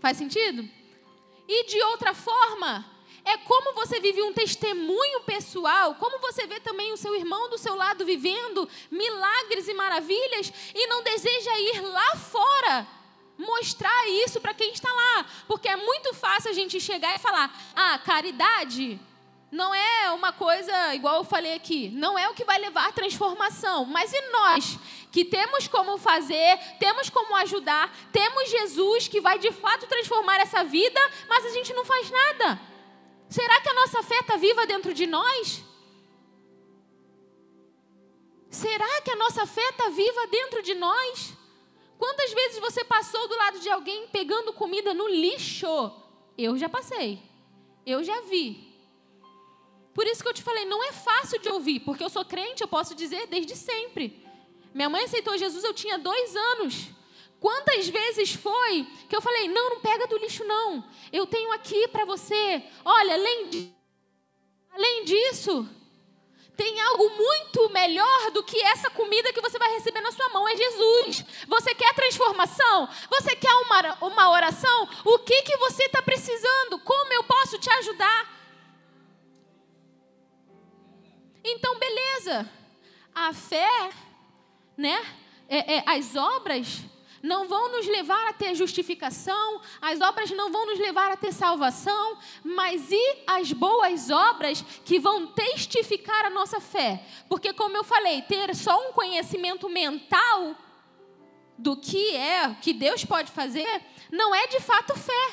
Faz 0.00 0.16
sentido? 0.16 0.68
E 1.48 1.64
de 1.64 1.82
outra 1.84 2.12
forma, 2.12 2.84
é 3.24 3.36
como 3.38 3.74
você 3.74 4.00
vive 4.00 4.22
um 4.22 4.32
testemunho 4.32 5.20
pessoal, 5.22 5.94
como 5.96 6.18
você 6.20 6.46
vê 6.46 6.60
também 6.60 6.92
o 6.92 6.96
seu 6.96 7.14
irmão 7.14 7.48
do 7.48 7.58
seu 7.58 7.74
lado 7.74 8.04
vivendo 8.04 8.68
milagres 8.90 9.68
e 9.68 9.74
maravilhas 9.74 10.52
e 10.74 10.86
não 10.86 11.02
deseja 11.02 11.58
ir 11.58 11.80
lá 11.80 12.16
fora 12.16 12.86
mostrar 13.38 14.08
isso 14.08 14.40
para 14.40 14.54
quem 14.54 14.72
está 14.72 14.92
lá, 14.92 15.26
porque 15.46 15.68
é 15.68 15.76
muito 15.76 16.14
fácil 16.14 16.50
a 16.50 16.54
gente 16.54 16.80
chegar 16.80 17.14
e 17.14 17.18
falar: 17.18 17.54
"Ah, 17.74 17.98
caridade 17.98 18.98
não 19.56 19.74
é 19.74 20.10
uma 20.10 20.32
coisa 20.32 20.94
igual 20.94 21.16
eu 21.16 21.24
falei 21.24 21.54
aqui, 21.54 21.88
não 21.88 22.18
é 22.18 22.28
o 22.28 22.34
que 22.34 22.44
vai 22.44 22.58
levar 22.58 22.88
à 22.88 22.92
transformação, 22.92 23.86
mas 23.86 24.12
e 24.12 24.20
nós 24.30 24.78
que 25.10 25.24
temos 25.24 25.66
como 25.66 25.96
fazer, 25.96 26.58
temos 26.78 27.08
como 27.08 27.34
ajudar, 27.36 27.90
temos 28.12 28.50
Jesus 28.50 29.08
que 29.08 29.18
vai 29.18 29.38
de 29.38 29.50
fato 29.50 29.86
transformar 29.86 30.38
essa 30.40 30.62
vida, 30.62 31.00
mas 31.26 31.46
a 31.46 31.50
gente 31.50 31.72
não 31.72 31.84
faz 31.84 32.10
nada?" 32.10 32.60
Será 33.28 33.60
que 33.60 33.68
a 33.70 33.74
nossa 33.74 34.02
fé 34.02 34.18
está 34.20 34.36
viva 34.36 34.66
dentro 34.66 34.94
de 34.94 35.06
nós? 35.06 35.62
Será 38.50 39.00
que 39.00 39.10
a 39.10 39.16
nossa 39.16 39.46
fé 39.46 39.68
está 39.70 39.88
viva 39.88 40.26
dentro 40.28 40.62
de 40.62 40.74
nós? 40.74 41.32
Quantas 41.98 42.32
vezes 42.32 42.58
você 42.58 42.84
passou 42.84 43.26
do 43.26 43.36
lado 43.36 43.58
de 43.58 43.70
alguém 43.70 44.06
pegando 44.08 44.52
comida 44.52 44.94
no 44.94 45.08
lixo? 45.08 45.92
Eu 46.38 46.56
já 46.56 46.68
passei. 46.68 47.20
Eu 47.84 48.04
já 48.04 48.20
vi. 48.22 48.75
Por 49.96 50.06
isso 50.06 50.22
que 50.22 50.28
eu 50.28 50.34
te 50.34 50.42
falei, 50.42 50.66
não 50.66 50.84
é 50.84 50.92
fácil 50.92 51.40
de 51.40 51.48
ouvir, 51.48 51.80
porque 51.80 52.04
eu 52.04 52.10
sou 52.10 52.22
crente, 52.22 52.60
eu 52.60 52.68
posso 52.68 52.94
dizer 52.94 53.26
desde 53.28 53.56
sempre. 53.56 54.22
Minha 54.74 54.90
mãe 54.90 55.04
aceitou 55.04 55.38
Jesus, 55.38 55.64
eu 55.64 55.72
tinha 55.72 55.98
dois 55.98 56.36
anos. 56.36 56.90
Quantas 57.40 57.88
vezes 57.88 58.34
foi 58.34 58.86
que 59.08 59.16
eu 59.16 59.22
falei: 59.22 59.48
não, 59.48 59.70
não 59.70 59.80
pega 59.80 60.06
do 60.06 60.18
lixo, 60.18 60.44
não. 60.44 60.84
Eu 61.10 61.26
tenho 61.26 61.50
aqui 61.52 61.88
para 61.88 62.04
você. 62.04 62.62
Olha, 62.84 63.14
além, 63.14 63.48
de, 63.48 63.74
além 64.70 65.04
disso, 65.04 65.66
tem 66.54 66.78
algo 66.78 67.08
muito 67.16 67.70
melhor 67.70 68.30
do 68.32 68.44
que 68.44 68.60
essa 68.64 68.90
comida 68.90 69.32
que 69.32 69.40
você 69.40 69.58
vai 69.58 69.70
receber 69.72 70.02
na 70.02 70.12
sua 70.12 70.28
mão: 70.28 70.46
é 70.46 70.54
Jesus. 70.54 71.24
Você 71.48 71.74
quer 71.74 71.94
transformação? 71.94 72.86
Você 73.08 73.34
quer 73.34 73.54
uma, 73.54 73.96
uma 74.02 74.30
oração? 74.30 74.88
O 75.06 75.20
que, 75.20 75.40
que 75.40 75.56
você 75.56 75.84
está 75.84 76.02
precisando? 76.02 76.78
Como 76.80 77.14
eu 77.14 77.24
posso 77.24 77.58
te 77.58 77.70
ajudar? 77.70 78.35
Então, 81.48 81.78
beleza. 81.78 82.50
A 83.14 83.32
fé, 83.32 83.90
né? 84.76 85.00
É, 85.48 85.76
é, 85.76 85.84
as 85.86 86.16
obras 86.16 86.80
não 87.22 87.46
vão 87.46 87.70
nos 87.70 87.86
levar 87.86 88.28
a 88.28 88.32
ter 88.32 88.54
justificação, 88.54 89.60
as 89.80 90.00
obras 90.00 90.30
não 90.32 90.50
vão 90.50 90.66
nos 90.66 90.78
levar 90.78 91.12
a 91.12 91.16
ter 91.16 91.32
salvação, 91.32 92.18
mas 92.42 92.90
e 92.90 93.18
as 93.26 93.52
boas 93.52 94.10
obras 94.10 94.62
que 94.84 94.98
vão 94.98 95.28
testificar 95.28 96.26
a 96.26 96.30
nossa 96.30 96.60
fé? 96.60 97.04
Porque, 97.28 97.52
como 97.52 97.76
eu 97.76 97.84
falei, 97.84 98.22
ter 98.22 98.54
só 98.54 98.88
um 98.88 98.92
conhecimento 98.92 99.68
mental 99.68 100.56
do 101.56 101.76
que 101.76 102.14
é, 102.16 102.54
que 102.60 102.72
Deus 102.72 103.04
pode 103.04 103.30
fazer, 103.30 103.82
não 104.10 104.34
é 104.34 104.48
de 104.48 104.58
fato 104.58 104.98
fé. 104.98 105.30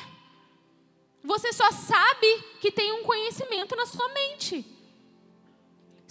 Você 1.24 1.52
só 1.52 1.72
sabe 1.72 2.44
que 2.60 2.70
tem 2.70 2.92
um 2.92 3.02
conhecimento 3.02 3.74
na 3.74 3.86
sua 3.86 4.08
mente 4.10 4.73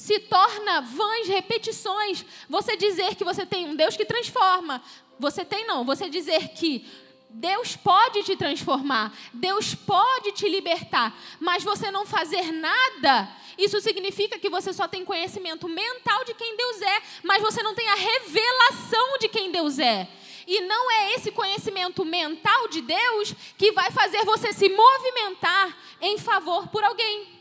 se 0.04 0.20
torna 0.20 0.82
vãs 0.82 1.30
repetições. 1.30 2.26
Você 2.50 2.76
dizer 2.76 3.16
que 3.16 3.24
você 3.24 3.46
tem 3.46 3.70
um 3.70 3.76
Deus 3.76 3.96
que 3.96 4.04
transforma, 4.04 4.84
você 5.18 5.46
tem 5.46 5.66
não, 5.66 5.86
você 5.86 6.10
dizer 6.10 6.50
que 6.50 6.86
Deus 7.30 7.78
pode 7.78 8.22
te 8.24 8.36
transformar, 8.36 9.18
Deus 9.34 9.74
pode 9.74 10.34
te 10.34 10.50
libertar, 10.50 11.18
mas 11.40 11.64
você 11.64 11.90
não 11.90 12.06
fazer 12.06 12.52
nada, 12.52 13.30
isso 13.58 13.80
significa 13.80 14.38
que 14.38 14.50
você 14.50 14.74
só 14.74 14.90
tem 14.90 15.06
conhecimento 15.06 15.70
mental 15.70 16.26
de 16.26 16.34
quem 16.34 16.58
Deus 16.58 16.82
é, 16.82 17.02
mas 17.24 17.42
você 17.42 17.64
não 17.64 17.74
tem 17.74 17.88
a 17.88 17.96
revelação 17.96 19.18
de 19.22 19.30
quem 19.30 19.52
Deus 19.52 19.80
é. 19.80 20.10
E 20.46 20.60
não 20.60 20.92
é 20.92 21.14
esse 21.14 21.32
conhecimento 21.32 22.04
mental 22.04 22.68
de 22.68 22.82
Deus 22.82 23.34
que 23.58 23.72
vai 23.72 23.90
fazer 23.90 24.26
você 24.26 24.52
se 24.52 24.68
movimentar 24.68 25.78
em 26.02 26.18
favor 26.18 26.68
por 26.68 26.84
alguém. 26.84 27.33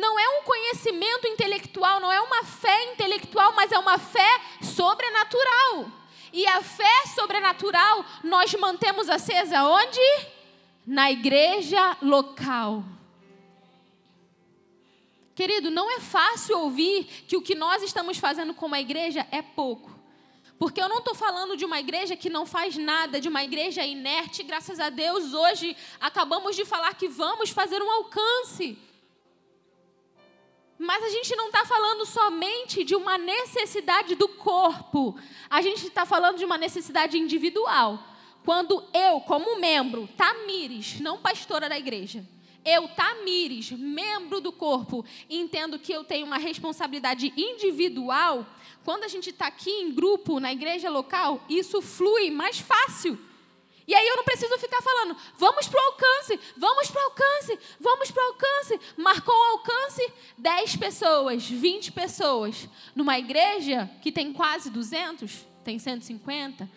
Não 0.00 0.18
é 0.18 0.28
um 0.38 0.42
conhecimento 0.44 1.28
intelectual, 1.28 2.00
não 2.00 2.10
é 2.10 2.18
uma 2.22 2.42
fé 2.42 2.92
intelectual, 2.92 3.52
mas 3.54 3.70
é 3.70 3.78
uma 3.78 3.98
fé 3.98 4.40
sobrenatural. 4.62 5.92
E 6.32 6.46
a 6.46 6.62
fé 6.62 7.06
sobrenatural 7.14 8.02
nós 8.24 8.54
mantemos 8.54 9.10
acesa 9.10 9.62
onde? 9.62 10.00
Na 10.86 11.10
igreja 11.10 11.98
local. 12.00 12.82
Querido, 15.34 15.70
não 15.70 15.90
é 15.90 16.00
fácil 16.00 16.58
ouvir 16.60 17.04
que 17.28 17.36
o 17.36 17.42
que 17.42 17.54
nós 17.54 17.82
estamos 17.82 18.16
fazendo 18.16 18.54
como 18.54 18.74
a 18.74 18.80
igreja 18.80 19.26
é 19.30 19.42
pouco. 19.42 19.90
Porque 20.58 20.80
eu 20.80 20.88
não 20.88 20.98
estou 20.98 21.14
falando 21.14 21.58
de 21.58 21.64
uma 21.66 21.78
igreja 21.78 22.16
que 22.16 22.30
não 22.30 22.46
faz 22.46 22.74
nada, 22.76 23.20
de 23.20 23.28
uma 23.28 23.44
igreja 23.44 23.84
inerte. 23.84 24.42
Graças 24.42 24.80
a 24.80 24.88
Deus, 24.88 25.34
hoje 25.34 25.76
acabamos 26.00 26.56
de 26.56 26.64
falar 26.64 26.94
que 26.94 27.08
vamos 27.08 27.50
fazer 27.50 27.82
um 27.82 27.90
alcance. 27.90 28.78
Mas 30.82 31.04
a 31.04 31.10
gente 31.10 31.36
não 31.36 31.48
está 31.48 31.62
falando 31.66 32.06
somente 32.06 32.82
de 32.82 32.96
uma 32.96 33.18
necessidade 33.18 34.14
do 34.14 34.26
corpo, 34.26 35.14
a 35.50 35.60
gente 35.60 35.86
está 35.86 36.06
falando 36.06 36.38
de 36.38 36.44
uma 36.46 36.56
necessidade 36.56 37.18
individual. 37.18 38.02
Quando 38.46 38.82
eu, 38.94 39.20
como 39.20 39.60
membro, 39.60 40.08
Tamires, 40.16 40.98
não 40.98 41.18
pastora 41.18 41.68
da 41.68 41.78
igreja, 41.78 42.26
eu, 42.64 42.88
Tamires, 42.88 43.70
membro 43.72 44.40
do 44.40 44.50
corpo, 44.50 45.04
entendo 45.28 45.78
que 45.78 45.92
eu 45.92 46.02
tenho 46.02 46.24
uma 46.24 46.38
responsabilidade 46.38 47.30
individual, 47.36 48.46
quando 48.82 49.04
a 49.04 49.08
gente 49.08 49.28
está 49.28 49.48
aqui 49.48 49.70
em 49.70 49.92
grupo, 49.92 50.40
na 50.40 50.50
igreja 50.50 50.88
local, 50.88 51.44
isso 51.46 51.82
flui 51.82 52.30
mais 52.30 52.58
fácil. 52.58 53.18
E 53.90 53.94
aí 53.96 54.06
eu 54.06 54.18
não 54.18 54.22
preciso 54.22 54.56
ficar 54.56 54.80
falando, 54.80 55.16
vamos 55.36 55.66
para 55.66 55.82
o 55.82 55.84
alcance, 55.86 56.38
vamos 56.56 56.92
para 56.92 57.02
o 57.02 57.04
alcance, 57.06 57.58
vamos 57.80 58.10
para 58.12 58.22
o 58.22 58.26
alcance. 58.28 58.80
Marcou 58.96 59.34
o 59.34 59.50
alcance, 59.50 60.12
10 60.38 60.76
pessoas, 60.76 61.44
20 61.44 61.90
pessoas. 61.90 62.68
Numa 62.94 63.18
igreja 63.18 63.90
que 64.00 64.12
tem 64.12 64.32
quase 64.32 64.70
200, 64.70 65.44
tem 65.64 65.76
150. 65.80 66.70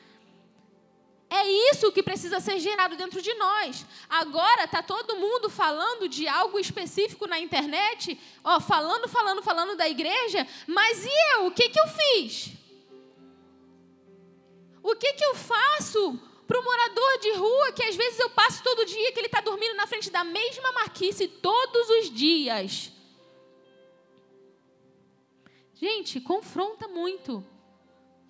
É 1.29 1.47
isso 1.69 1.91
que 1.91 2.01
precisa 2.01 2.39
ser 2.39 2.57
gerado 2.57 2.95
dentro 2.95 3.21
de 3.21 3.31
nós. 3.35 3.85
Agora 4.09 4.63
está 4.63 4.81
todo 4.81 5.15
mundo 5.15 5.51
falando 5.51 6.09
de 6.09 6.27
algo 6.27 6.57
específico 6.57 7.27
na 7.27 7.39
internet, 7.39 8.19
ó, 8.43 8.59
falando, 8.59 9.07
falando, 9.07 9.43
falando 9.43 9.77
da 9.77 9.87
igreja, 9.87 10.47
mas 10.65 11.05
e 11.05 11.11
eu? 11.35 11.45
O 11.45 11.51
que, 11.51 11.69
que 11.69 11.79
eu 11.79 11.87
fiz? 11.89 12.53
O 14.81 14.95
que, 14.95 15.13
que 15.13 15.23
eu 15.23 15.35
faço 15.35 16.19
para 16.47 16.59
o 16.59 16.63
morador 16.63 17.17
de 17.19 17.31
rua 17.33 17.71
que 17.71 17.83
às 17.83 17.95
vezes 17.95 18.19
eu 18.19 18.29
passo 18.29 18.61
todo 18.63 18.85
dia, 18.85 19.11
que 19.11 19.19
ele 19.19 19.27
está 19.27 19.41
dormindo 19.41 19.75
na 19.75 19.87
frente 19.87 20.09
da 20.09 20.23
mesma 20.23 20.71
marquice 20.73 21.27
todos 21.27 21.89
os 21.89 22.11
dias. 22.11 22.91
Gente, 25.75 26.21
confronta 26.21 26.87
muito. 26.87 27.45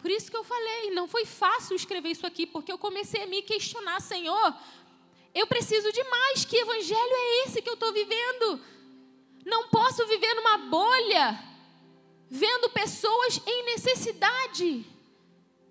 Por 0.02 0.12
isso 0.12 0.30
que 0.30 0.36
eu 0.36 0.44
falei, 0.44 0.92
não 0.92 1.08
foi 1.08 1.26
fácil 1.26 1.76
escrever 1.76 2.10
isso 2.10 2.28
aqui, 2.28 2.46
porque 2.46 2.72
eu 2.72 2.78
comecei 2.78 3.24
a 3.24 3.28
me 3.28 3.42
questionar, 3.42 4.02
Senhor, 4.02 4.54
Eu 5.34 5.48
preciso 5.48 5.92
de 5.92 6.04
mais. 6.04 6.46
Que 6.46 6.58
evangelho 6.58 7.16
é 7.16 7.44
esse 7.44 7.62
que 7.62 7.70
eu 7.70 7.74
estou 7.74 7.92
vivendo? 7.92 8.62
Não 9.46 9.68
posso 9.68 10.06
viver 10.06 10.34
numa 10.36 10.58
bolha, 10.58 11.44
vendo 12.30 12.70
pessoas 12.70 13.42
em 13.46 13.66
necessidade. 13.66 14.86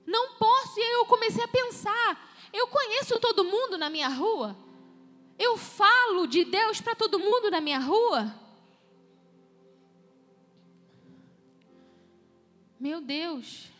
Não 0.04 0.34
posso. 0.34 0.78
E 0.78 0.82
aí 0.82 0.92
eu 0.94 1.06
comecei 1.06 1.44
a 1.44 1.48
pensar: 1.48 2.31
eu 2.52 2.66
conheço 2.66 3.18
todo 3.18 3.44
mundo 3.44 3.78
na 3.78 3.88
minha 3.88 4.08
rua? 4.08 4.56
Eu 5.38 5.56
falo 5.56 6.26
de 6.26 6.44
Deus 6.44 6.80
para 6.80 6.94
todo 6.94 7.18
mundo 7.18 7.50
na 7.50 7.60
minha 7.60 7.78
rua? 7.78 8.34
Meu 12.78 13.00
Deus. 13.00 13.70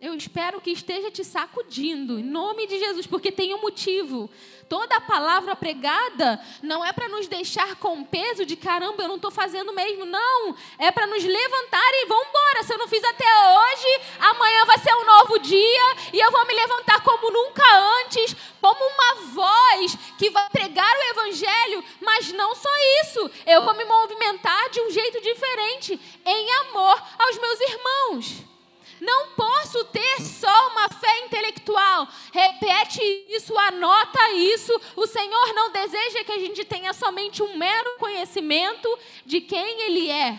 Eu 0.00 0.14
espero 0.14 0.60
que 0.60 0.70
esteja 0.70 1.10
te 1.10 1.24
sacudindo, 1.24 2.18
em 2.18 2.22
nome 2.22 2.66
de 2.66 2.78
Jesus, 2.78 3.06
porque 3.06 3.32
tem 3.32 3.54
um 3.54 3.60
motivo. 3.60 4.30
Toda 4.68 4.96
a 4.96 5.00
palavra 5.00 5.54
pregada 5.54 6.40
não 6.60 6.84
é 6.84 6.92
para 6.92 7.08
nos 7.08 7.28
deixar 7.28 7.76
com 7.76 8.02
peso 8.02 8.44
de 8.44 8.56
caramba, 8.56 9.02
eu 9.02 9.08
não 9.08 9.14
estou 9.14 9.30
fazendo 9.30 9.72
mesmo, 9.72 10.04
não. 10.04 10.56
É 10.76 10.90
para 10.90 11.06
nos 11.06 11.22
levantar 11.22 11.90
e 11.94 12.06
vamos 12.06 12.28
embora. 12.28 12.62
Se 12.64 12.74
eu 12.74 12.78
não 12.78 12.88
fiz 12.88 13.02
até 13.04 13.24
hoje, 13.24 14.00
amanhã 14.18 14.64
vai 14.64 14.78
ser 14.78 14.92
um 14.94 15.04
novo 15.04 15.38
dia 15.38 15.96
e 16.12 16.18
eu 16.18 16.32
vou 16.32 16.44
me 16.46 16.54
levantar 16.54 17.00
como 17.02 17.30
nunca 17.30 17.62
antes, 18.02 18.34
como 18.60 18.84
uma 18.84 19.14
voz 19.32 19.96
que 20.18 20.30
vai 20.30 20.48
pregar 20.50 20.96
o 20.96 21.10
evangelho, 21.10 21.84
mas 22.00 22.32
não 22.32 22.52
só 22.56 22.70
isso. 23.02 23.30
Eu 23.46 23.62
vou 23.62 23.74
me 23.74 23.84
movimentar 23.84 24.68
de 24.70 24.80
um 24.80 24.90
jeito 24.90 25.20
diferente, 25.20 26.00
em 26.24 26.52
amor 26.54 27.00
aos 27.18 27.38
meus 27.38 27.60
irmãos. 27.60 28.55
Não 29.00 29.28
posso 29.30 29.84
ter 29.86 30.20
só 30.20 30.68
uma 30.68 30.88
fé 30.88 31.24
intelectual. 31.24 32.08
Repete 32.32 33.00
isso, 33.28 33.56
anota 33.58 34.30
isso. 34.32 34.72
O 34.96 35.06
Senhor 35.06 35.52
não 35.54 35.70
deseja 35.70 36.24
que 36.24 36.32
a 36.32 36.38
gente 36.38 36.64
tenha 36.64 36.92
somente 36.92 37.42
um 37.42 37.56
mero 37.56 37.98
conhecimento 37.98 38.88
de 39.24 39.40
quem 39.40 39.82
Ele 39.82 40.10
é. 40.10 40.38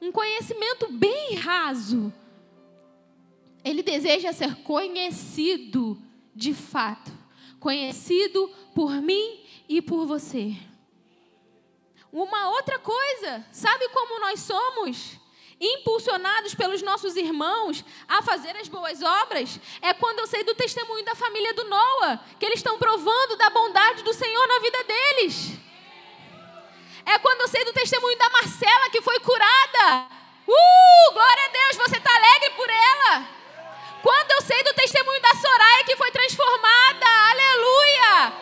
Um 0.00 0.10
conhecimento 0.12 0.90
bem 0.90 1.34
raso. 1.34 2.12
Ele 3.64 3.82
deseja 3.82 4.32
ser 4.32 4.56
conhecido 4.62 6.00
de 6.34 6.54
fato. 6.54 7.12
Conhecido 7.60 8.48
por 8.74 8.92
mim 9.02 9.44
e 9.68 9.82
por 9.82 10.06
você. 10.06 10.54
Uma 12.12 12.50
outra 12.50 12.78
coisa, 12.78 13.44
sabe 13.52 13.88
como 13.90 14.20
nós 14.20 14.40
somos? 14.40 15.17
Impulsionados 15.60 16.54
pelos 16.54 16.82
nossos 16.82 17.16
irmãos 17.16 17.84
a 18.06 18.22
fazer 18.22 18.56
as 18.56 18.68
boas 18.68 19.02
obras, 19.02 19.58
é 19.82 19.92
quando 19.92 20.20
eu 20.20 20.26
sei 20.26 20.44
do 20.44 20.54
testemunho 20.54 21.04
da 21.04 21.14
família 21.14 21.52
do 21.54 21.64
Noah, 21.64 22.20
que 22.38 22.46
eles 22.46 22.58
estão 22.58 22.78
provando 22.78 23.36
da 23.36 23.50
bondade 23.50 24.02
do 24.02 24.14
Senhor 24.14 24.46
na 24.46 24.58
vida 24.60 24.84
deles. 24.84 25.58
É 27.04 27.18
quando 27.18 27.40
eu 27.40 27.48
sei 27.48 27.64
do 27.64 27.72
testemunho 27.72 28.18
da 28.18 28.30
Marcela, 28.30 28.90
que 28.90 29.00
foi 29.00 29.18
curada. 29.20 30.06
Uh, 30.46 31.12
glória 31.12 31.44
a 31.44 31.48
Deus, 31.48 31.88
você 31.88 31.96
está 31.96 32.14
alegre 32.14 32.50
por 32.50 32.68
ela. 32.68 33.28
Quando 34.02 34.30
eu 34.30 34.42
sei 34.42 34.62
do 34.62 34.74
testemunho 34.74 35.20
da 35.20 35.34
Soraya, 35.34 35.84
que 35.84 35.96
foi 35.96 36.10
transformada. 36.10 37.06
Aleluia. 37.30 38.32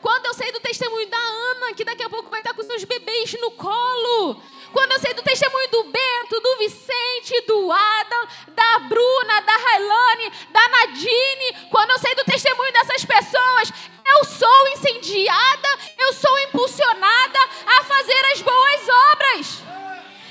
Quando 0.00 0.26
eu 0.26 0.34
sei 0.34 0.52
do 0.52 0.60
testemunho 0.60 1.08
da 1.08 1.18
Ana, 1.18 1.74
que 1.74 1.84
daqui 1.84 2.02
a 2.02 2.10
pouco 2.10 2.30
vai 2.30 2.40
estar 2.40 2.54
com 2.54 2.62
seus 2.62 2.84
bebês 2.84 3.34
no 3.40 3.50
colo. 3.52 4.40
Quando 4.72 4.92
eu 4.92 5.00
sei 5.00 5.14
do 5.14 5.22
testemunho 5.22 5.70
do 5.70 5.84
Bento, 5.84 6.40
do 6.40 6.58
Vicente, 6.58 7.40
do 7.46 7.72
Adam, 7.72 8.28
da 8.48 8.78
Bruna, 8.80 9.40
da 9.40 9.56
Railane, 9.56 10.32
da 10.50 10.68
Nadine, 10.68 11.68
quando 11.70 11.90
eu 11.90 11.98
sei 11.98 12.14
do 12.14 12.24
testemunho 12.24 12.72
dessas 12.72 13.04
pessoas, 13.04 13.72
eu 14.04 14.24
sou 14.24 14.68
incendiada, 14.68 15.68
eu 15.98 16.12
sou 16.12 16.38
impulsionada 16.40 17.38
a 17.66 17.84
fazer 17.84 18.24
as 18.32 18.42
boas 18.42 18.88
obras. 19.12 19.62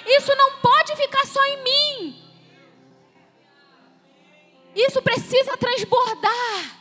Isso 0.06 0.36
não 0.36 0.54
pode 0.60 0.96
ficar 0.96 1.26
só 1.26 1.44
em 1.46 1.64
mim. 1.64 2.24
Isso 4.76 5.02
precisa 5.02 5.58
transbordar. 5.58 6.78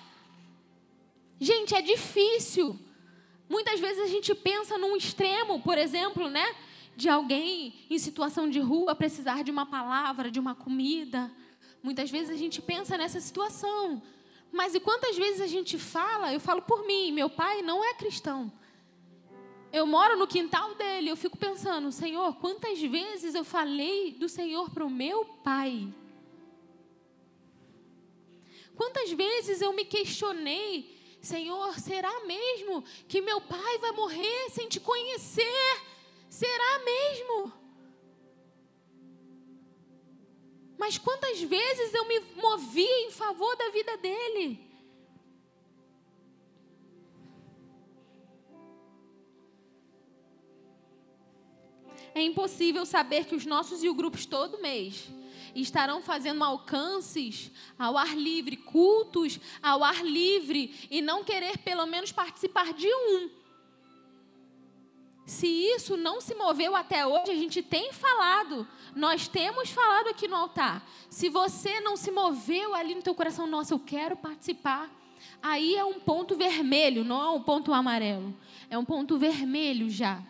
Gente, 1.40 1.74
é 1.74 1.82
difícil. 1.82 2.78
Muitas 3.48 3.80
vezes 3.80 4.02
a 4.02 4.06
gente 4.06 4.34
pensa 4.34 4.76
num 4.76 4.96
extremo, 4.96 5.60
por 5.62 5.78
exemplo, 5.78 6.28
né? 6.28 6.54
De 6.96 7.08
alguém 7.08 7.74
em 7.90 7.98
situação 7.98 8.48
de 8.48 8.58
rua 8.58 8.94
precisar 8.94 9.44
de 9.44 9.50
uma 9.50 9.66
palavra, 9.66 10.30
de 10.30 10.40
uma 10.40 10.54
comida. 10.54 11.30
Muitas 11.82 12.10
vezes 12.10 12.30
a 12.30 12.36
gente 12.36 12.62
pensa 12.62 12.96
nessa 12.96 13.20
situação. 13.20 14.02
Mas 14.50 14.74
e 14.74 14.80
quantas 14.80 15.16
vezes 15.16 15.42
a 15.42 15.46
gente 15.46 15.78
fala, 15.78 16.32
eu 16.32 16.40
falo 16.40 16.62
por 16.62 16.86
mim, 16.86 17.12
meu 17.12 17.28
pai 17.28 17.60
não 17.60 17.84
é 17.84 17.92
cristão. 17.92 18.50
Eu 19.70 19.86
moro 19.86 20.16
no 20.16 20.26
quintal 20.26 20.74
dele, 20.74 21.10
eu 21.10 21.16
fico 21.16 21.36
pensando, 21.36 21.92
Senhor, 21.92 22.36
quantas 22.36 22.80
vezes 22.80 23.34
eu 23.34 23.44
falei 23.44 24.12
do 24.12 24.28
Senhor 24.28 24.70
para 24.70 24.84
o 24.84 24.90
meu 24.90 25.24
pai? 25.44 25.92
Quantas 28.74 29.12
vezes 29.12 29.60
eu 29.60 29.72
me 29.74 29.84
questionei, 29.84 30.96
Senhor, 31.20 31.78
será 31.78 32.24
mesmo 32.24 32.82
que 33.06 33.20
meu 33.20 33.40
pai 33.40 33.78
vai 33.78 33.92
morrer 33.92 34.48
sem 34.50 34.68
te 34.68 34.80
conhecer? 34.80 35.95
Será 36.28 36.78
mesmo? 36.84 37.52
Mas 40.78 40.98
quantas 40.98 41.40
vezes 41.40 41.94
eu 41.94 42.06
me 42.06 42.20
movi 42.36 42.84
em 42.84 43.10
favor 43.10 43.56
da 43.56 43.70
vida 43.70 43.96
dele? 43.96 44.66
É 52.14 52.22
impossível 52.22 52.86
saber 52.86 53.26
que 53.26 53.34
os 53.34 53.44
nossos 53.44 53.82
e 53.82 53.88
o 53.88 53.94
grupos 53.94 54.24
todo 54.24 54.58
mês 54.62 55.06
estarão 55.54 56.00
fazendo 56.02 56.42
alcances 56.42 57.50
ao 57.78 57.96
ar 57.96 58.16
livre, 58.16 58.56
cultos 58.56 59.38
ao 59.62 59.84
ar 59.84 60.04
livre 60.04 60.74
e 60.90 61.02
não 61.02 61.24
querer 61.24 61.58
pelo 61.58 61.84
menos 61.86 62.12
participar 62.12 62.72
de 62.72 62.86
um. 62.86 63.30
Se 65.26 65.48
isso 65.48 65.96
não 65.96 66.20
se 66.20 66.36
moveu 66.36 66.76
até 66.76 67.04
hoje, 67.04 67.32
a 67.32 67.34
gente 67.34 67.60
tem 67.60 67.92
falado, 67.92 68.66
nós 68.94 69.26
temos 69.26 69.70
falado 69.70 70.06
aqui 70.06 70.28
no 70.28 70.36
altar. 70.36 70.88
Se 71.10 71.28
você 71.28 71.80
não 71.80 71.96
se 71.96 72.12
moveu 72.12 72.72
ali 72.72 72.94
no 72.94 73.02
teu 73.02 73.12
coração, 73.12 73.44
nossa, 73.44 73.74
eu 73.74 73.78
quero 73.80 74.16
participar. 74.16 74.88
Aí 75.42 75.74
é 75.74 75.84
um 75.84 75.98
ponto 75.98 76.36
vermelho, 76.36 77.04
não 77.04 77.20
é 77.20 77.28
um 77.30 77.42
ponto 77.42 77.72
amarelo. 77.72 78.32
É 78.70 78.78
um 78.78 78.84
ponto 78.84 79.18
vermelho 79.18 79.90
já. 79.90 80.22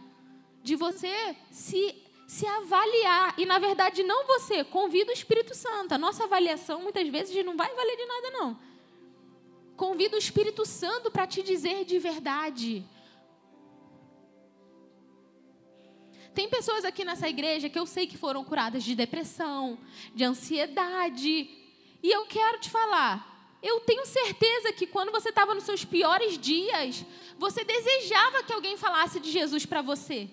De 0.63 0.75
você 0.75 1.37
se, 1.51 1.95
se 2.27 2.47
avaliar. 2.47 3.35
E 3.37 3.45
na 3.45 3.59
verdade, 3.59 4.03
não 4.03 4.27
você, 4.27 4.65
convida 4.65 5.11
o 5.11 5.15
Espírito 5.15 5.55
Santo. 5.55 5.93
A 5.93 5.99
nossa 5.99 6.25
avaliação 6.25 6.81
muitas 6.81 7.07
vezes 7.07 7.45
não 7.45 7.55
vai 7.55 7.73
valer 7.75 7.97
de 7.99 8.07
nada, 8.07 8.31
não. 8.31 8.59
Convida 9.77 10.17
o 10.17 10.19
Espírito 10.19 10.65
Santo 10.65 11.11
para 11.11 11.27
te 11.27 11.43
dizer 11.43 11.85
de 11.85 11.99
verdade 11.99 12.83
Tem 16.37 16.51
pessoas 16.51 16.85
aqui 16.85 17.03
nessa 17.03 17.27
igreja 17.27 17.71
que 17.71 17.79
eu 17.79 17.87
sei 17.87 18.07
que 18.07 18.19
foram 18.19 18.45
curadas 18.45 18.85
de 18.85 18.95
depressão, 18.95 19.79
de 20.15 20.23
ansiedade. 20.23 21.49
E 22.03 22.11
eu 22.11 22.27
quero 22.27 22.61
te 22.61 22.69
falar, 22.69 23.59
eu 23.63 23.81
tenho 23.81 24.05
certeza 24.05 24.71
que 24.75 24.87
quando 24.87 25.11
você 25.11 25.31
estava 25.31 25.55
nos 25.55 25.65
seus 25.65 25.83
piores 25.83 26.37
dias, 26.37 27.07
você 27.39 27.65
desejava 27.65 28.43
que 28.43 28.53
alguém 28.53 28.77
falasse 28.77 29.19
de 29.19 29.31
Jesus 29.31 29.65
para 29.65 29.81
você. 29.81 30.29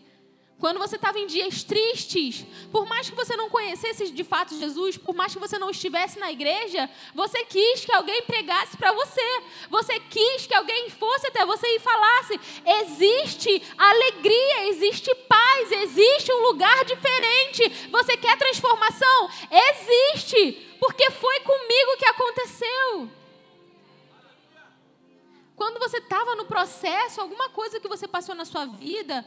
Quando 0.64 0.80
você 0.80 0.96
estava 0.96 1.20
em 1.20 1.28
dias 1.28 1.62
tristes, 1.62 2.46
por 2.72 2.86
mais 2.86 3.10
que 3.10 3.16
você 3.18 3.36
não 3.36 3.50
conhecesse 3.50 4.10
de 4.10 4.24
fato 4.24 4.58
Jesus, 4.58 4.96
por 4.96 5.14
mais 5.14 5.34
que 5.34 5.40
você 5.46 5.60
não 5.60 5.70
estivesse 5.70 6.18
na 6.18 6.32
igreja, 6.32 6.90
você 7.14 7.44
quis 7.44 7.84
que 7.84 7.92
alguém 7.92 8.22
pregasse 8.22 8.78
para 8.78 8.94
você. 8.94 9.42
Você 9.70 10.00
quis 10.00 10.48
que 10.48 10.54
alguém 10.54 10.90
fosse 10.90 11.28
até 11.28 11.46
você 11.46 11.68
e 11.68 11.82
falasse: 11.82 12.40
existe 12.66 13.62
alegria, 13.78 14.70
existe 14.70 15.14
paz, 15.28 15.70
existe 15.70 16.32
um 16.32 16.44
lugar 16.44 16.86
diferente. 16.86 17.90
Você 17.92 18.16
quer 18.16 18.38
transformação? 18.38 19.30
Existe, 19.52 20.78
porque 20.80 21.12
foi 21.12 21.42
comigo 21.42 21.98
que 21.98 22.06
aconteceu. 22.06 23.10
Quando 25.56 25.80
você 25.80 25.98
estava 25.98 26.36
no 26.36 26.46
processo, 26.46 27.22
alguma 27.22 27.50
coisa 27.50 27.80
que 27.80 27.88
você 27.88 28.08
passou 28.08 28.34
na 28.34 28.44
sua 28.44 28.66
vida, 28.66 29.24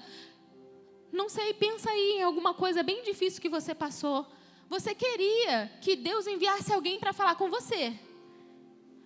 não 1.12 1.28
sei, 1.28 1.54
pensa 1.54 1.90
aí 1.90 2.18
em 2.18 2.22
alguma 2.22 2.52
coisa 2.54 2.82
bem 2.82 3.02
difícil 3.02 3.40
que 3.40 3.48
você 3.48 3.74
passou. 3.74 4.26
Você 4.68 4.94
queria 4.94 5.72
que 5.80 5.96
Deus 5.96 6.26
enviasse 6.26 6.72
alguém 6.72 6.98
para 6.98 7.12
falar 7.12 7.36
com 7.36 7.48
você. 7.48 7.98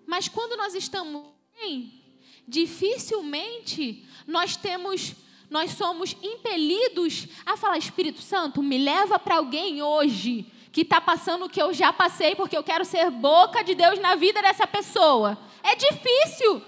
Mas 0.06 0.28
quando 0.28 0.56
nós 0.56 0.74
estamos 0.74 1.24
bem, 1.58 2.02
dificilmente 2.48 4.06
nós 4.26 4.56
temos 4.56 5.14
nós 5.50 5.72
somos 5.72 6.16
impelidos 6.22 7.26
a 7.44 7.56
falar 7.56 7.76
Espírito 7.76 8.22
Santo, 8.22 8.62
me 8.62 8.78
leva 8.78 9.18
para 9.18 9.38
alguém 9.38 9.82
hoje 9.82 10.46
que 10.70 10.82
está 10.82 11.00
passando 11.00 11.46
o 11.46 11.50
que 11.50 11.60
eu 11.60 11.72
já 11.72 11.92
passei, 11.92 12.36
porque 12.36 12.56
eu 12.56 12.62
quero 12.62 12.84
ser 12.84 13.10
boca 13.10 13.64
de 13.64 13.74
Deus 13.74 13.98
na 13.98 14.14
vida 14.14 14.40
dessa 14.40 14.64
pessoa. 14.64 15.36
É 15.64 15.74
difícil. 15.74 16.62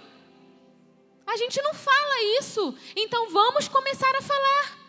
A 1.25 1.37
gente 1.37 1.63
não 1.63 1.73
fala 1.73 2.23
isso. 2.41 2.75
Então 2.97 3.31
vamos 3.31 3.69
começar 3.69 4.13
a 4.17 4.23
falar. 4.23 4.82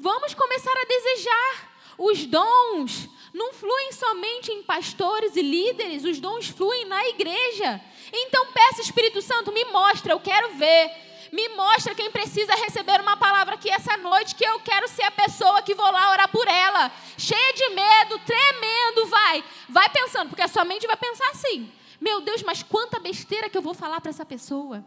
Vamos 0.00 0.32
começar 0.32 0.72
a 0.72 0.84
desejar. 0.86 1.70
Os 1.98 2.24
dons 2.24 3.06
não 3.34 3.52
fluem 3.52 3.92
somente 3.92 4.50
em 4.50 4.62
pastores 4.62 5.36
e 5.36 5.42
líderes, 5.42 6.04
os 6.04 6.18
dons 6.18 6.48
fluem 6.48 6.86
na 6.86 7.06
igreja. 7.08 7.78
Então 8.10 8.46
peça, 8.46 8.80
Espírito 8.80 9.20
Santo, 9.20 9.52
me 9.52 9.62
mostra, 9.66 10.12
eu 10.14 10.20
quero 10.20 10.54
ver. 10.54 10.90
Me 11.30 11.50
mostra 11.50 11.94
quem 11.94 12.10
precisa 12.10 12.54
receber 12.54 12.98
uma 12.98 13.14
palavra 13.18 13.56
aqui 13.56 13.70
essa 13.70 13.94
noite, 13.98 14.34
que 14.34 14.44
eu 14.44 14.58
quero 14.60 14.88
ser 14.88 15.02
a 15.02 15.10
pessoa 15.10 15.60
que 15.60 15.74
vou 15.74 15.92
lá 15.92 16.10
orar 16.12 16.28
por 16.28 16.48
ela. 16.48 16.90
Cheia 17.18 17.52
de 17.52 17.68
medo, 17.68 18.18
tremendo, 18.20 19.06
vai. 19.06 19.44
Vai 19.68 19.90
pensando, 19.90 20.30
porque 20.30 20.42
a 20.42 20.48
sua 20.48 20.64
mente 20.64 20.86
vai 20.86 20.96
pensar 20.96 21.28
assim: 21.28 21.70
meu 22.00 22.22
Deus, 22.22 22.42
mas 22.42 22.62
quanta 22.62 22.98
besteira 22.98 23.50
que 23.50 23.58
eu 23.58 23.62
vou 23.62 23.74
falar 23.74 24.00
para 24.00 24.08
essa 24.08 24.24
pessoa. 24.24 24.82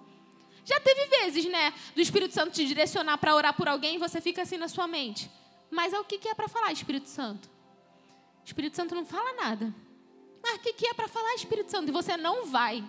Já 0.65 0.79
teve 0.79 1.05
vezes, 1.07 1.45
né, 1.45 1.73
do 1.93 2.01
Espírito 2.01 2.33
Santo 2.33 2.51
te 2.51 2.65
direcionar 2.65 3.17
para 3.17 3.35
orar 3.35 3.53
por 3.53 3.67
alguém 3.67 3.95
e 3.95 3.97
você 3.97 4.21
fica 4.21 4.41
assim 4.41 4.57
na 4.57 4.67
sua 4.67 4.87
mente. 4.87 5.29
Mas 5.69 5.93
é 5.93 5.99
o 5.99 6.03
que, 6.03 6.17
que 6.17 6.29
é 6.29 6.33
para 6.33 6.47
falar, 6.47 6.71
Espírito 6.71 7.09
Santo? 7.09 7.49
Espírito 8.45 8.75
Santo 8.75 8.95
não 8.95 9.05
fala 9.05 9.33
nada. 9.33 9.73
Mas 10.41 10.55
o 10.55 10.59
que, 10.59 10.73
que 10.73 10.87
é 10.87 10.93
para 10.93 11.07
falar, 11.07 11.33
Espírito 11.35 11.71
Santo? 11.71 11.89
E 11.89 11.91
você 11.91 12.15
não 12.17 12.45
vai. 12.45 12.83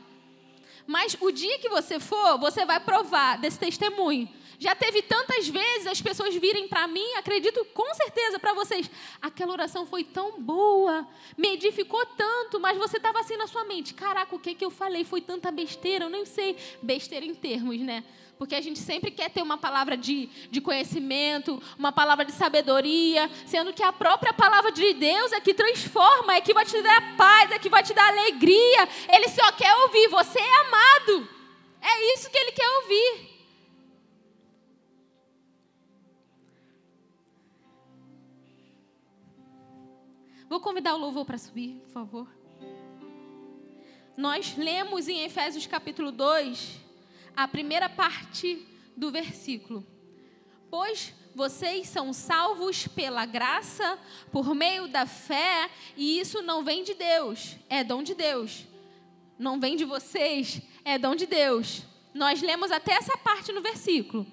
Mas 0.86 1.16
o 1.20 1.30
dia 1.30 1.58
que 1.58 1.68
você 1.68 1.98
for, 1.98 2.38
você 2.38 2.66
vai 2.66 2.80
provar 2.80 3.38
desse 3.38 3.58
testemunho. 3.58 4.28
Já 4.58 4.74
teve 4.74 5.02
tantas 5.02 5.48
vezes 5.48 5.86
as 5.86 6.00
pessoas 6.00 6.34
virem 6.34 6.68
para 6.68 6.86
mim, 6.86 7.14
acredito 7.14 7.64
com 7.66 7.94
certeza 7.94 8.38
para 8.38 8.54
vocês, 8.54 8.90
aquela 9.20 9.52
oração 9.52 9.86
foi 9.86 10.04
tão 10.04 10.40
boa, 10.40 11.06
me 11.36 11.54
edificou 11.54 12.04
tanto, 12.16 12.60
mas 12.60 12.78
você 12.78 12.96
estava 12.96 13.20
assim 13.20 13.36
na 13.36 13.46
sua 13.46 13.64
mente, 13.64 13.94
caraca, 13.94 14.34
o 14.34 14.38
que 14.38 14.54
que 14.54 14.64
eu 14.64 14.70
falei? 14.70 15.04
Foi 15.04 15.20
tanta 15.20 15.50
besteira, 15.50 16.04
eu 16.04 16.10
nem 16.10 16.24
sei, 16.24 16.56
besteira 16.82 17.24
em 17.26 17.34
termos, 17.34 17.78
né? 17.80 18.04
Porque 18.38 18.54
a 18.54 18.60
gente 18.60 18.80
sempre 18.80 19.10
quer 19.10 19.30
ter 19.30 19.42
uma 19.42 19.56
palavra 19.56 19.96
de, 19.96 20.28
de 20.50 20.60
conhecimento, 20.60 21.62
uma 21.78 21.92
palavra 21.92 22.24
de 22.24 22.32
sabedoria, 22.32 23.30
sendo 23.46 23.72
que 23.72 23.82
a 23.82 23.92
própria 23.92 24.32
palavra 24.32 24.72
de 24.72 24.92
Deus 24.94 25.32
é 25.32 25.40
que 25.40 25.54
transforma, 25.54 26.34
é 26.34 26.40
que 26.40 26.52
vai 26.52 26.64
te 26.64 26.80
dar 26.82 27.16
paz, 27.16 27.52
é 27.52 27.58
que 27.58 27.68
vai 27.68 27.82
te 27.82 27.94
dar 27.94 28.08
alegria. 28.08 28.88
Ele 29.08 29.28
só 29.28 29.52
quer 29.52 29.72
ouvir, 29.82 30.08
você 30.08 30.40
é 30.40 30.60
amado. 30.62 31.28
É 31.80 32.14
isso 32.14 32.28
que 32.28 32.36
ele 32.36 32.52
quer 32.52 32.68
ouvir. 32.68 33.33
Vou 40.48 40.60
convidar 40.60 40.94
o 40.94 40.98
louvor 40.98 41.24
para 41.24 41.38
subir, 41.38 41.80
por 41.84 41.90
favor. 41.90 42.28
Nós 44.16 44.56
lemos 44.56 45.08
em 45.08 45.24
Efésios 45.24 45.66
capítulo 45.66 46.12
2, 46.12 46.80
a 47.36 47.48
primeira 47.48 47.88
parte 47.88 48.66
do 48.96 49.10
versículo. 49.10 49.84
Pois 50.70 51.14
vocês 51.34 51.88
são 51.88 52.12
salvos 52.12 52.86
pela 52.86 53.26
graça, 53.26 53.98
por 54.30 54.54
meio 54.54 54.86
da 54.86 55.06
fé, 55.06 55.68
e 55.96 56.20
isso 56.20 56.42
não 56.42 56.62
vem 56.62 56.84
de 56.84 56.94
Deus, 56.94 57.56
é 57.68 57.82
dom 57.82 58.02
de 58.02 58.14
Deus. 58.14 58.66
Não 59.36 59.58
vem 59.58 59.74
de 59.74 59.84
vocês, 59.84 60.62
é 60.84 60.96
dom 60.96 61.16
de 61.16 61.26
Deus. 61.26 61.82
Nós 62.12 62.40
lemos 62.40 62.70
até 62.70 62.92
essa 62.92 63.16
parte 63.18 63.50
no 63.50 63.60
versículo. 63.60 64.24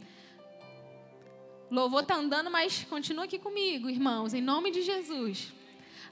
Louvor 1.71 2.01
está 2.01 2.15
andando, 2.15 2.51
mas 2.51 2.83
continua 2.83 3.23
aqui 3.23 3.39
comigo, 3.39 3.89
irmãos, 3.89 4.33
em 4.33 4.41
nome 4.41 4.69
de 4.69 4.81
Jesus. 4.83 5.51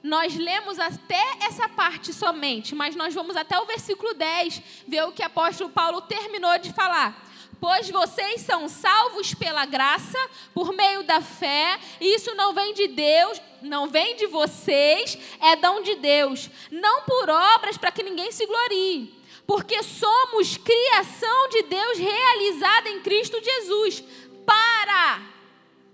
Nós 0.02 0.34
lemos 0.34 0.78
até 0.78 1.22
essa 1.42 1.68
parte 1.68 2.12
somente, 2.12 2.74
mas 2.74 2.96
nós 2.96 3.12
vamos 3.12 3.36
até 3.36 3.58
o 3.60 3.66
versículo 3.66 4.14
10 4.14 4.62
ver 4.88 5.02
o 5.04 5.12
que 5.12 5.22
o 5.22 5.26
apóstolo 5.26 5.68
Paulo 5.68 6.00
terminou 6.00 6.58
de 6.58 6.72
falar. 6.72 7.28
Pois 7.60 7.90
vocês 7.90 8.40
são 8.40 8.66
salvos 8.70 9.34
pela 9.34 9.66
graça, 9.66 10.18
por 10.54 10.72
meio 10.72 11.02
da 11.02 11.20
fé, 11.20 11.78
e 12.00 12.14
isso 12.14 12.34
não 12.34 12.54
vem 12.54 12.72
de 12.72 12.88
Deus, 12.88 13.40
não 13.60 13.86
vem 13.86 14.16
de 14.16 14.26
vocês, 14.26 15.18
é 15.38 15.54
dom 15.56 15.82
de 15.82 15.96
Deus, 15.96 16.48
não 16.70 17.02
por 17.02 17.28
obras 17.28 17.76
para 17.76 17.92
que 17.92 18.02
ninguém 18.02 18.32
se 18.32 18.46
glorie, 18.46 19.14
porque 19.46 19.82
somos 19.82 20.56
criação 20.56 21.48
de 21.50 21.62
Deus 21.64 21.98
realizada 21.98 22.88
em 22.88 23.00
Cristo 23.00 23.38
Jesus. 23.44 24.02
Para, 24.46 25.20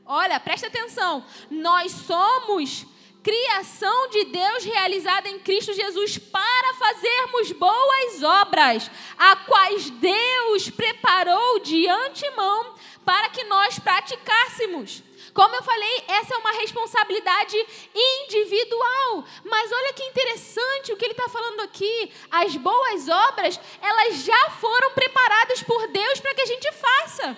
olha, 0.07 0.39
presta 0.39 0.69
atenção, 0.69 1.25
nós 1.51 1.91
somos 1.91 2.87
criação 3.27 4.09
de 4.09 4.27
Deus 4.27 4.63
realizada 4.63 5.29
em 5.29 5.41
Cristo 5.41 5.73
Jesus 5.73 6.17
para 6.17 6.75
fazermos 6.75 7.51
boas 7.51 8.23
obras, 8.23 8.89
a 9.19 9.35
quais 9.35 9.91
Deus 9.91 10.71
preparou 10.71 11.59
de 11.59 11.89
antemão 11.89 12.77
para 13.05 13.29
que 13.31 13.43
nós 13.43 13.81
praticássemos. 13.81 15.03
Como 15.35 15.57
eu 15.57 15.63
falei, 15.65 16.05
essa 16.07 16.35
é 16.35 16.39
uma 16.39 16.53
responsabilidade 16.53 17.57
individual. 17.93 19.25
Mas 19.45 19.73
olha 19.73 19.93
que 19.93 20.05
interessante 20.05 20.93
o 20.93 20.97
que 20.97 21.05
ele 21.05 21.13
está 21.13 21.29
falando 21.29 21.63
aqui. 21.63 22.13
As 22.31 22.55
boas 22.57 23.09
obras, 23.09 23.59
elas 23.83 24.23
já 24.23 24.51
foram 24.51 24.93
preparadas 24.93 25.65
por 25.65 25.89
Deus 25.89 26.21
para 26.21 26.33
que 26.33 26.43
a 26.43 26.47
gente 26.47 26.73
faça. 26.73 27.37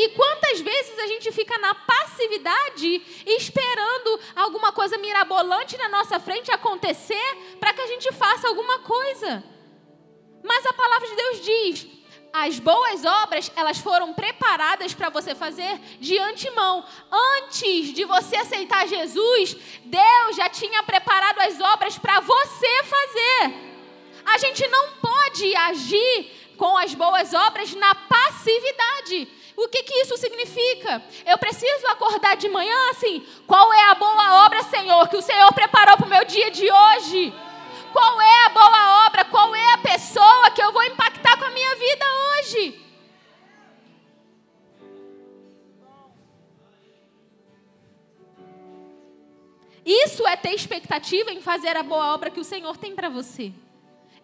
E 0.00 0.10
quantas 0.10 0.60
vezes 0.60 0.96
a 0.96 1.08
gente 1.08 1.32
fica 1.32 1.58
na 1.58 1.74
passividade 1.74 3.02
esperando 3.26 4.20
alguma 4.36 4.70
coisa 4.70 4.96
mirabolante 4.96 5.76
na 5.76 5.88
nossa 5.88 6.20
frente 6.20 6.52
acontecer 6.52 7.56
para 7.58 7.72
que 7.74 7.80
a 7.80 7.86
gente 7.88 8.12
faça 8.12 8.46
alguma 8.46 8.78
coisa? 8.78 9.42
Mas 10.44 10.64
a 10.66 10.72
palavra 10.72 11.08
de 11.08 11.16
Deus 11.16 11.44
diz: 11.44 11.86
as 12.32 12.60
boas 12.60 13.04
obras, 13.04 13.50
elas 13.56 13.78
foram 13.78 14.14
preparadas 14.14 14.94
para 14.94 15.10
você 15.10 15.34
fazer 15.34 15.80
de 15.98 16.16
antemão. 16.16 16.84
Antes 17.10 17.92
de 17.92 18.04
você 18.04 18.36
aceitar 18.36 18.86
Jesus, 18.86 19.56
Deus 19.84 20.36
já 20.36 20.48
tinha 20.48 20.80
preparado 20.84 21.40
as 21.40 21.60
obras 21.60 21.98
para 21.98 22.20
você 22.20 22.84
fazer. 22.84 23.52
A 24.24 24.38
gente 24.38 24.64
não 24.68 24.92
pode 24.92 25.56
agir 25.56 26.54
com 26.56 26.78
as 26.78 26.94
boas 26.94 27.34
obras 27.34 27.74
na 27.74 27.96
passividade. 27.96 29.37
O 29.58 29.66
que, 29.66 29.82
que 29.82 29.94
isso 30.02 30.16
significa? 30.16 31.02
Eu 31.26 31.36
preciso 31.36 31.84
acordar 31.88 32.36
de 32.36 32.48
manhã 32.48 32.76
assim: 32.90 33.26
qual 33.44 33.72
é 33.72 33.90
a 33.90 33.94
boa 33.96 34.46
obra, 34.46 34.62
Senhor, 34.62 35.08
que 35.08 35.16
o 35.16 35.22
Senhor 35.22 35.52
preparou 35.52 35.96
para 35.96 36.06
o 36.06 36.08
meu 36.08 36.24
dia 36.24 36.48
de 36.48 36.70
hoje? 36.70 37.34
Qual 37.92 38.20
é 38.20 38.44
a 38.44 38.48
boa 38.50 39.06
obra? 39.06 39.24
Qual 39.24 39.52
é 39.56 39.74
a 39.74 39.78
pessoa 39.78 40.52
que 40.52 40.62
eu 40.62 40.72
vou 40.72 40.84
impactar 40.84 41.36
com 41.36 41.44
a 41.44 41.50
minha 41.50 41.74
vida 41.74 42.04
hoje? 42.06 42.80
Isso 49.84 50.24
é 50.24 50.36
ter 50.36 50.54
expectativa 50.54 51.32
em 51.32 51.40
fazer 51.40 51.76
a 51.76 51.82
boa 51.82 52.14
obra 52.14 52.30
que 52.30 52.38
o 52.38 52.44
Senhor 52.44 52.76
tem 52.76 52.94
para 52.94 53.08
você. 53.08 53.52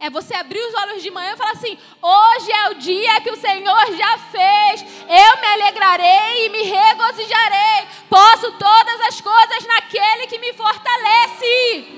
É 0.05 0.11
você 0.11 0.35
abrir 0.35 0.61
os 0.61 0.75
olhos 0.75 1.03
de 1.03 1.11
manhã 1.11 1.33
e 1.33 1.37
falar 1.39 1.53
assim: 1.53 1.79
hoje 2.03 2.53
é 2.53 2.69
o 2.69 2.75
dia 2.75 3.23
que 3.23 3.31
o 3.31 3.37
Senhor 3.39 3.87
já 3.97 4.19
fez. 4.19 4.83
Eu 5.01 5.41
me 5.41 5.47
alegrarei 5.47 6.45
e 6.45 6.49
me 6.51 6.63
regozijarei. 6.63 7.89
Posso 8.11 8.53
todas 8.53 9.01
as 9.09 9.23
coisas 9.23 9.67
naquele 9.67 10.27
que 10.27 10.39
me 10.39 10.53
fortalece. 10.53 11.89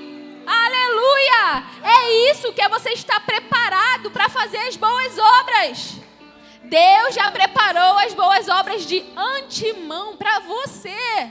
Aleluia! 0.47 1.65
É 1.83 2.31
isso 2.31 2.53
que 2.53 2.61
é 2.61 2.69
você 2.69 2.91
estar 2.91 3.19
preparado 3.25 4.09
para 4.09 4.29
fazer 4.29 4.59
as 4.59 4.77
boas 4.77 5.17
obras. 5.19 5.95
Deus 6.63 7.13
já 7.13 7.29
preparou 7.29 7.97
as 7.97 8.13
boas 8.13 8.47
obras 8.47 8.85
de 8.85 9.03
antemão 9.17 10.15
para 10.15 10.39
você. 10.39 11.29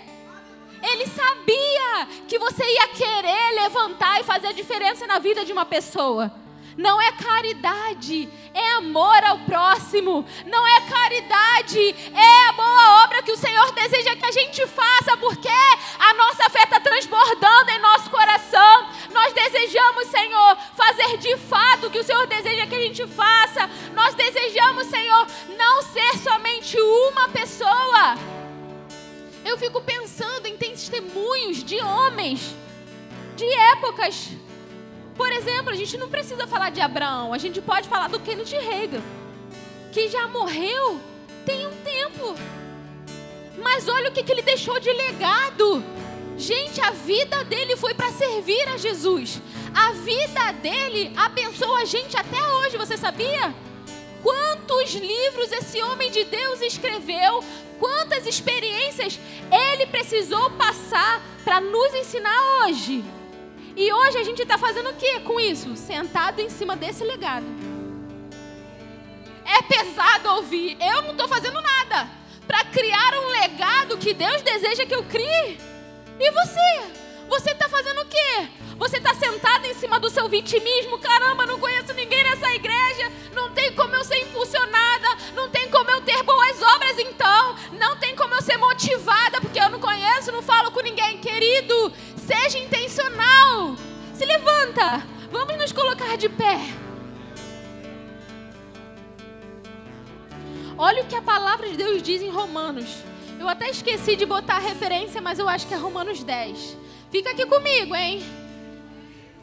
Ele 0.82 1.06
sabia 1.06 2.06
que 2.28 2.38
você 2.38 2.62
ia 2.70 2.88
querer 2.88 3.62
levantar 3.62 4.20
e 4.20 4.24
fazer 4.24 4.48
a 4.48 4.52
diferença 4.52 5.06
na 5.06 5.18
vida 5.18 5.42
de 5.42 5.54
uma 5.54 5.64
pessoa. 5.64 6.44
Não 6.76 7.00
é 7.00 7.10
caridade, 7.12 8.28
é 8.52 8.72
amor 8.74 9.24
ao 9.24 9.38
próximo. 9.40 10.26
Não 10.44 10.66
é 10.66 10.80
caridade, 10.82 11.94
é 12.14 12.48
a 12.48 12.52
boa 12.52 13.04
obra 13.04 13.22
que 13.22 13.32
o 13.32 13.36
Senhor 13.36 13.72
deseja 13.72 14.14
que 14.14 14.26
a 14.26 14.30
gente 14.30 14.66
faça, 14.66 15.16
porque 15.16 15.48
a 15.98 16.14
nossa 16.14 16.50
fé 16.50 16.64
está 16.64 16.78
transbordando 16.78 17.70
em 17.70 17.78
nosso 17.78 18.10
coração. 18.10 18.88
Nós 19.10 19.32
desejamos, 19.32 20.08
Senhor, 20.08 20.58
fazer 20.76 21.16
de 21.16 21.36
fato 21.38 21.86
o 21.86 21.90
que 21.90 21.98
o 21.98 22.04
Senhor 22.04 22.26
deseja 22.26 22.66
que 22.66 22.74
a 22.74 22.80
gente 22.80 23.06
faça. 23.06 23.70
Nós 23.94 24.14
desejamos, 24.14 24.86
Senhor, 24.88 25.26
não 25.56 25.82
ser 25.82 26.18
somente 26.18 26.78
uma 26.78 27.28
pessoa. 27.30 28.16
Eu 29.44 29.56
fico 29.56 29.80
pensando 29.80 30.46
em 30.46 30.56
testemunhos 30.56 31.64
de 31.64 31.80
homens 31.80 32.54
de 33.34 33.46
épocas 33.72 34.30
por 35.16 35.30
exemplo, 35.32 35.70
a 35.70 35.74
gente 35.74 35.96
não 35.96 36.08
precisa 36.08 36.46
falar 36.46 36.70
de 36.70 36.80
Abraão, 36.80 37.32
a 37.32 37.38
gente 37.38 37.60
pode 37.60 37.88
falar 37.88 38.08
do 38.08 38.20
Kenneth 38.20 38.58
Reagan, 38.60 39.02
que 39.92 40.08
já 40.08 40.28
morreu 40.28 41.00
tem 41.44 41.66
um 41.66 41.76
tempo. 41.76 42.34
Mas 43.62 43.88
olha 43.88 44.10
o 44.10 44.12
que, 44.12 44.22
que 44.22 44.32
ele 44.32 44.42
deixou 44.42 44.78
de 44.78 44.92
legado. 44.92 45.82
Gente, 46.36 46.80
a 46.80 46.90
vida 46.90 47.44
dele 47.44 47.76
foi 47.76 47.94
para 47.94 48.12
servir 48.12 48.68
a 48.68 48.76
Jesus. 48.76 49.40
A 49.74 49.92
vida 49.92 50.52
dele 50.52 51.12
abençoa 51.16 51.80
a 51.80 51.84
gente 51.84 52.16
até 52.16 52.46
hoje, 52.54 52.76
você 52.76 52.96
sabia? 52.96 53.54
Quantos 54.22 54.92
livros 54.94 55.52
esse 55.52 55.80
homem 55.82 56.10
de 56.10 56.24
Deus 56.24 56.60
escreveu, 56.60 57.42
quantas 57.78 58.26
experiências 58.26 59.18
ele 59.50 59.86
precisou 59.86 60.50
passar 60.50 61.22
para 61.44 61.60
nos 61.60 61.94
ensinar 61.94 62.36
hoje. 62.64 63.04
E 63.76 63.92
hoje 63.92 64.16
a 64.16 64.24
gente 64.24 64.40
está 64.40 64.56
fazendo 64.56 64.88
o 64.88 64.94
que 64.94 65.20
com 65.20 65.38
isso? 65.38 65.76
Sentado 65.76 66.40
em 66.40 66.48
cima 66.48 66.74
desse 66.74 67.04
legado. 67.04 67.44
É 69.44 69.60
pesado 69.62 70.30
ouvir, 70.30 70.78
eu 70.80 71.02
não 71.02 71.10
estou 71.10 71.28
fazendo 71.28 71.60
nada 71.60 72.08
para 72.46 72.64
criar 72.64 73.12
um 73.18 73.28
legado 73.28 73.98
que 73.98 74.14
Deus 74.14 74.40
deseja 74.40 74.86
que 74.86 74.94
eu 74.94 75.02
crie. 75.04 75.58
E 76.18 76.30
você? 76.30 77.06
Você 77.28 77.50
está 77.50 77.68
fazendo 77.68 78.00
o 78.00 78.06
quê? 78.06 78.48
Você 78.78 78.98
está 78.98 79.14
sentado 79.14 79.66
em 79.66 79.74
cima 79.74 79.98
do 79.98 80.08
seu 80.08 80.28
vitimismo? 80.28 80.98
Caramba, 80.98 81.46
não 81.46 81.58
conheço 81.58 81.92
ninguém 81.94 82.22
nessa 82.24 82.50
igreja. 82.54 83.10
Não 83.34 83.50
tem 83.50 83.72
como 83.72 83.94
eu 83.94 84.04
ser 84.04 84.18
impulsionada. 84.22 85.08
Não 85.34 85.48
tem 85.48 85.68
como 85.70 85.90
eu 85.90 86.00
ter 86.02 86.22
boas 86.22 86.62
obras, 86.62 86.98
então. 86.98 87.56
Não 87.72 87.96
tem 87.96 88.14
como 88.14 88.34
eu 88.34 88.42
ser 88.42 88.56
motivada, 88.58 89.40
porque 89.40 89.58
eu 89.58 89.70
não 89.70 89.80
conheço, 89.80 90.30
não 90.30 90.42
falo 90.42 90.70
com 90.70 90.80
ninguém. 90.80 91.18
Querido, 91.18 91.92
seja 92.26 92.58
intencional. 92.58 93.76
Se 94.14 94.24
levanta. 94.24 95.06
Vamos 95.30 95.56
nos 95.56 95.72
colocar 95.72 96.16
de 96.16 96.28
pé. 96.28 96.58
Olha 100.78 101.02
o 101.02 101.06
que 101.06 101.14
a 101.14 101.22
palavra 101.22 101.68
de 101.68 101.76
Deus 101.76 102.02
diz 102.02 102.20
em 102.20 102.30
Romanos. 102.30 102.86
Eu 103.38 103.48
até 103.48 103.70
esqueci 103.70 104.16
de 104.16 104.26
botar 104.26 104.56
a 104.56 104.66
referência, 104.70 105.20
mas 105.20 105.38
eu 105.38 105.48
acho 105.48 105.66
que 105.66 105.74
é 105.74 105.76
Romanos 105.76 106.22
10. 106.22 106.76
Fica 107.10 107.30
aqui 107.30 107.46
comigo, 107.46 107.94
hein? 107.94 108.24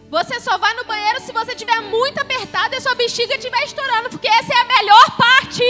Você 0.09 0.39
só 0.39 0.57
vai 0.57 0.75
no 0.75 0.83
banheiro 0.85 1.21
se 1.21 1.31
você 1.31 1.53
estiver 1.53 1.79
muito 1.81 2.19
apertado 2.19 2.75
e 2.75 2.81
sua 2.81 2.93
bexiga 2.93 3.35
estiver 3.35 3.63
estourando, 3.63 4.09
porque 4.09 4.27
essa 4.27 4.53
é 4.53 4.57
a 4.57 4.65
melhor 4.65 5.17
parte. 5.17 5.63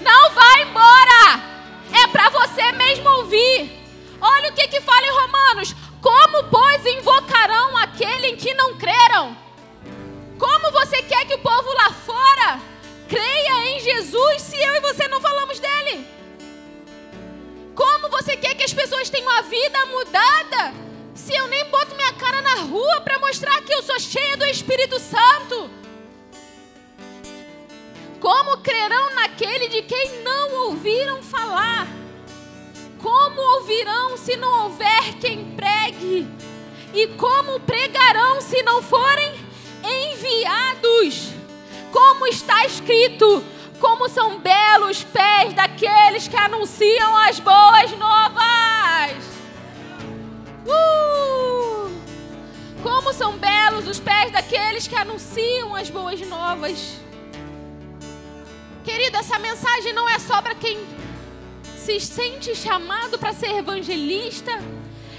Não 0.00 0.30
vai 0.30 0.62
embora. 0.62 1.40
É 1.92 2.06
para 2.06 2.30
você 2.30 2.70
mesmo 2.72 3.08
ouvir. 3.08 3.80
Olha 4.20 4.50
o 4.50 4.54
que 4.54 4.68
que 4.68 4.80
fala 4.80 5.06
em 5.06 5.10
Romanos. 5.10 5.74
Como, 6.00 6.44
pois, 6.44 6.86
invocarão 6.86 7.76
aquele 7.76 8.28
em 8.28 8.36
que 8.36 8.54
não 8.54 8.76
creram? 8.76 9.36
Como 10.38 10.72
você 10.72 11.02
quer 11.02 11.26
que 11.26 11.34
o 11.34 11.38
povo 11.38 11.72
lá 11.74 11.92
fora 11.92 12.60
creia 13.06 13.66
em 13.68 13.80
Jesus 13.80 14.42
se 14.42 14.56
eu 14.56 14.76
e 14.76 14.80
você 14.80 15.06
não 15.08 15.20
falamos 15.20 15.58
dele? 15.58 16.06
Como 17.74 18.08
você 18.08 18.36
quer 18.36 18.54
que 18.54 18.64
as 18.64 18.72
pessoas 18.72 19.10
tenham 19.10 19.30
a 19.30 19.42
vida 19.42 19.86
mudada 19.86 20.72
se 21.14 21.34
eu 21.34 21.46
nem 21.48 21.64
boto 21.66 21.94
minha 21.94 22.12
cara 22.14 22.40
na 22.40 22.54
rua 22.62 23.00
para 23.02 23.18
mostrar 23.18 23.60
que 23.62 23.74
eu 23.74 23.82
sou 23.82 24.00
cheia 24.00 24.36
do 24.38 24.46
Espírito 24.46 24.98
Santo? 24.98 25.70
Como 28.18 28.58
crerão 28.58 29.14
naquele 29.14 29.68
de 29.68 29.82
quem 29.82 30.22
não 30.22 30.68
ouviram 30.68 31.22
falar? 31.22 31.99
Como 33.40 33.54
ouvirão 33.54 34.18
se 34.18 34.36
não 34.36 34.64
houver 34.64 35.14
quem 35.18 35.56
pregue? 35.56 36.28
E 36.92 37.06
como 37.16 37.58
pregarão 37.60 38.38
se 38.42 38.62
não 38.62 38.82
forem 38.82 39.32
enviados? 39.82 41.30
Como 41.90 42.26
está 42.26 42.66
escrito: 42.66 43.42
como 43.80 44.10
são 44.10 44.38
belos 44.38 44.98
os 44.98 45.04
pés 45.04 45.54
daqueles 45.54 46.28
que 46.28 46.36
anunciam 46.36 47.16
as 47.16 47.40
boas 47.40 47.90
novas. 47.92 49.24
Uh! 50.66 51.90
Como 52.82 53.10
são 53.14 53.38
belos 53.38 53.88
os 53.88 53.98
pés 53.98 54.30
daqueles 54.30 54.86
que 54.86 54.96
anunciam 54.96 55.74
as 55.74 55.88
boas 55.88 56.20
novas. 56.28 57.00
Querido, 58.84 59.16
essa 59.16 59.38
mensagem 59.38 59.94
não 59.94 60.06
é 60.06 60.18
só 60.18 60.42
para 60.42 60.54
quem 60.54 60.99
se 61.90 61.98
sente 61.98 62.54
chamado 62.54 63.18
para 63.18 63.32
ser 63.32 63.50
evangelista. 63.56 64.52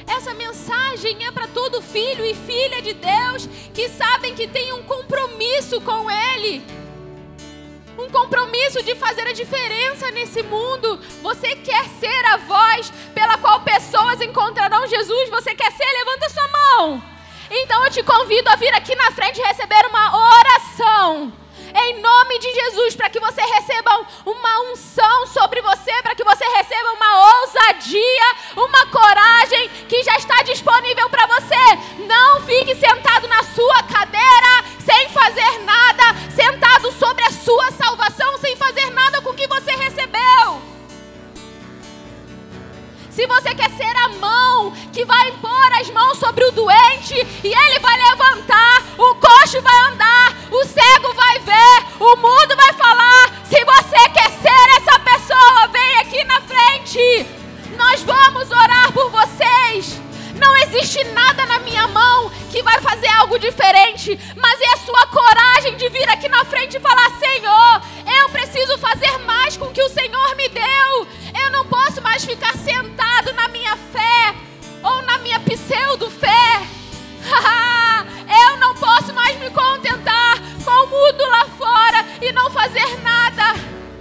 Essa 0.07 0.33
mensagem 0.33 1.25
é 1.25 1.31
para 1.31 1.47
todo 1.47 1.81
filho 1.81 2.23
e 2.23 2.33
filha 2.33 2.81
de 2.81 2.93
Deus 2.93 3.47
que 3.73 3.89
sabem 3.89 4.33
que 4.33 4.47
tem 4.47 4.71
um 4.71 4.83
compromisso 4.83 5.81
com 5.81 6.09
Ele 6.09 6.63
um 7.97 8.09
compromisso 8.09 8.81
de 8.81 8.95
fazer 8.95 9.27
a 9.27 9.33
diferença 9.33 10.09
nesse 10.09 10.41
mundo. 10.41 10.99
Você 11.21 11.55
quer 11.57 11.85
ser 11.99 12.25
a 12.25 12.37
voz 12.37 12.91
pela 13.13 13.37
qual 13.37 13.61
pessoas 13.61 14.19
encontrarão 14.21 14.87
Jesus? 14.87 15.29
Você 15.29 15.53
quer 15.53 15.71
ser? 15.71 15.85
Levanta 15.85 16.29
sua 16.29 16.47
mão. 16.47 17.03
Então 17.51 17.83
eu 17.83 17.91
te 17.91 18.01
convido 18.01 18.49
a 18.49 18.55
vir 18.55 18.73
aqui 18.73 18.95
na 18.95 19.11
frente 19.11 19.39
receber 19.41 19.85
uma 19.87 20.37
oração. 20.39 21.33
Em 21.73 22.01
nome 22.01 22.39
de 22.39 22.53
Jesus, 22.53 22.95
para 22.95 23.09
que 23.09 23.19
você 23.19 23.41
receba 23.41 24.05
uma 24.25 24.71
unção 24.71 25.27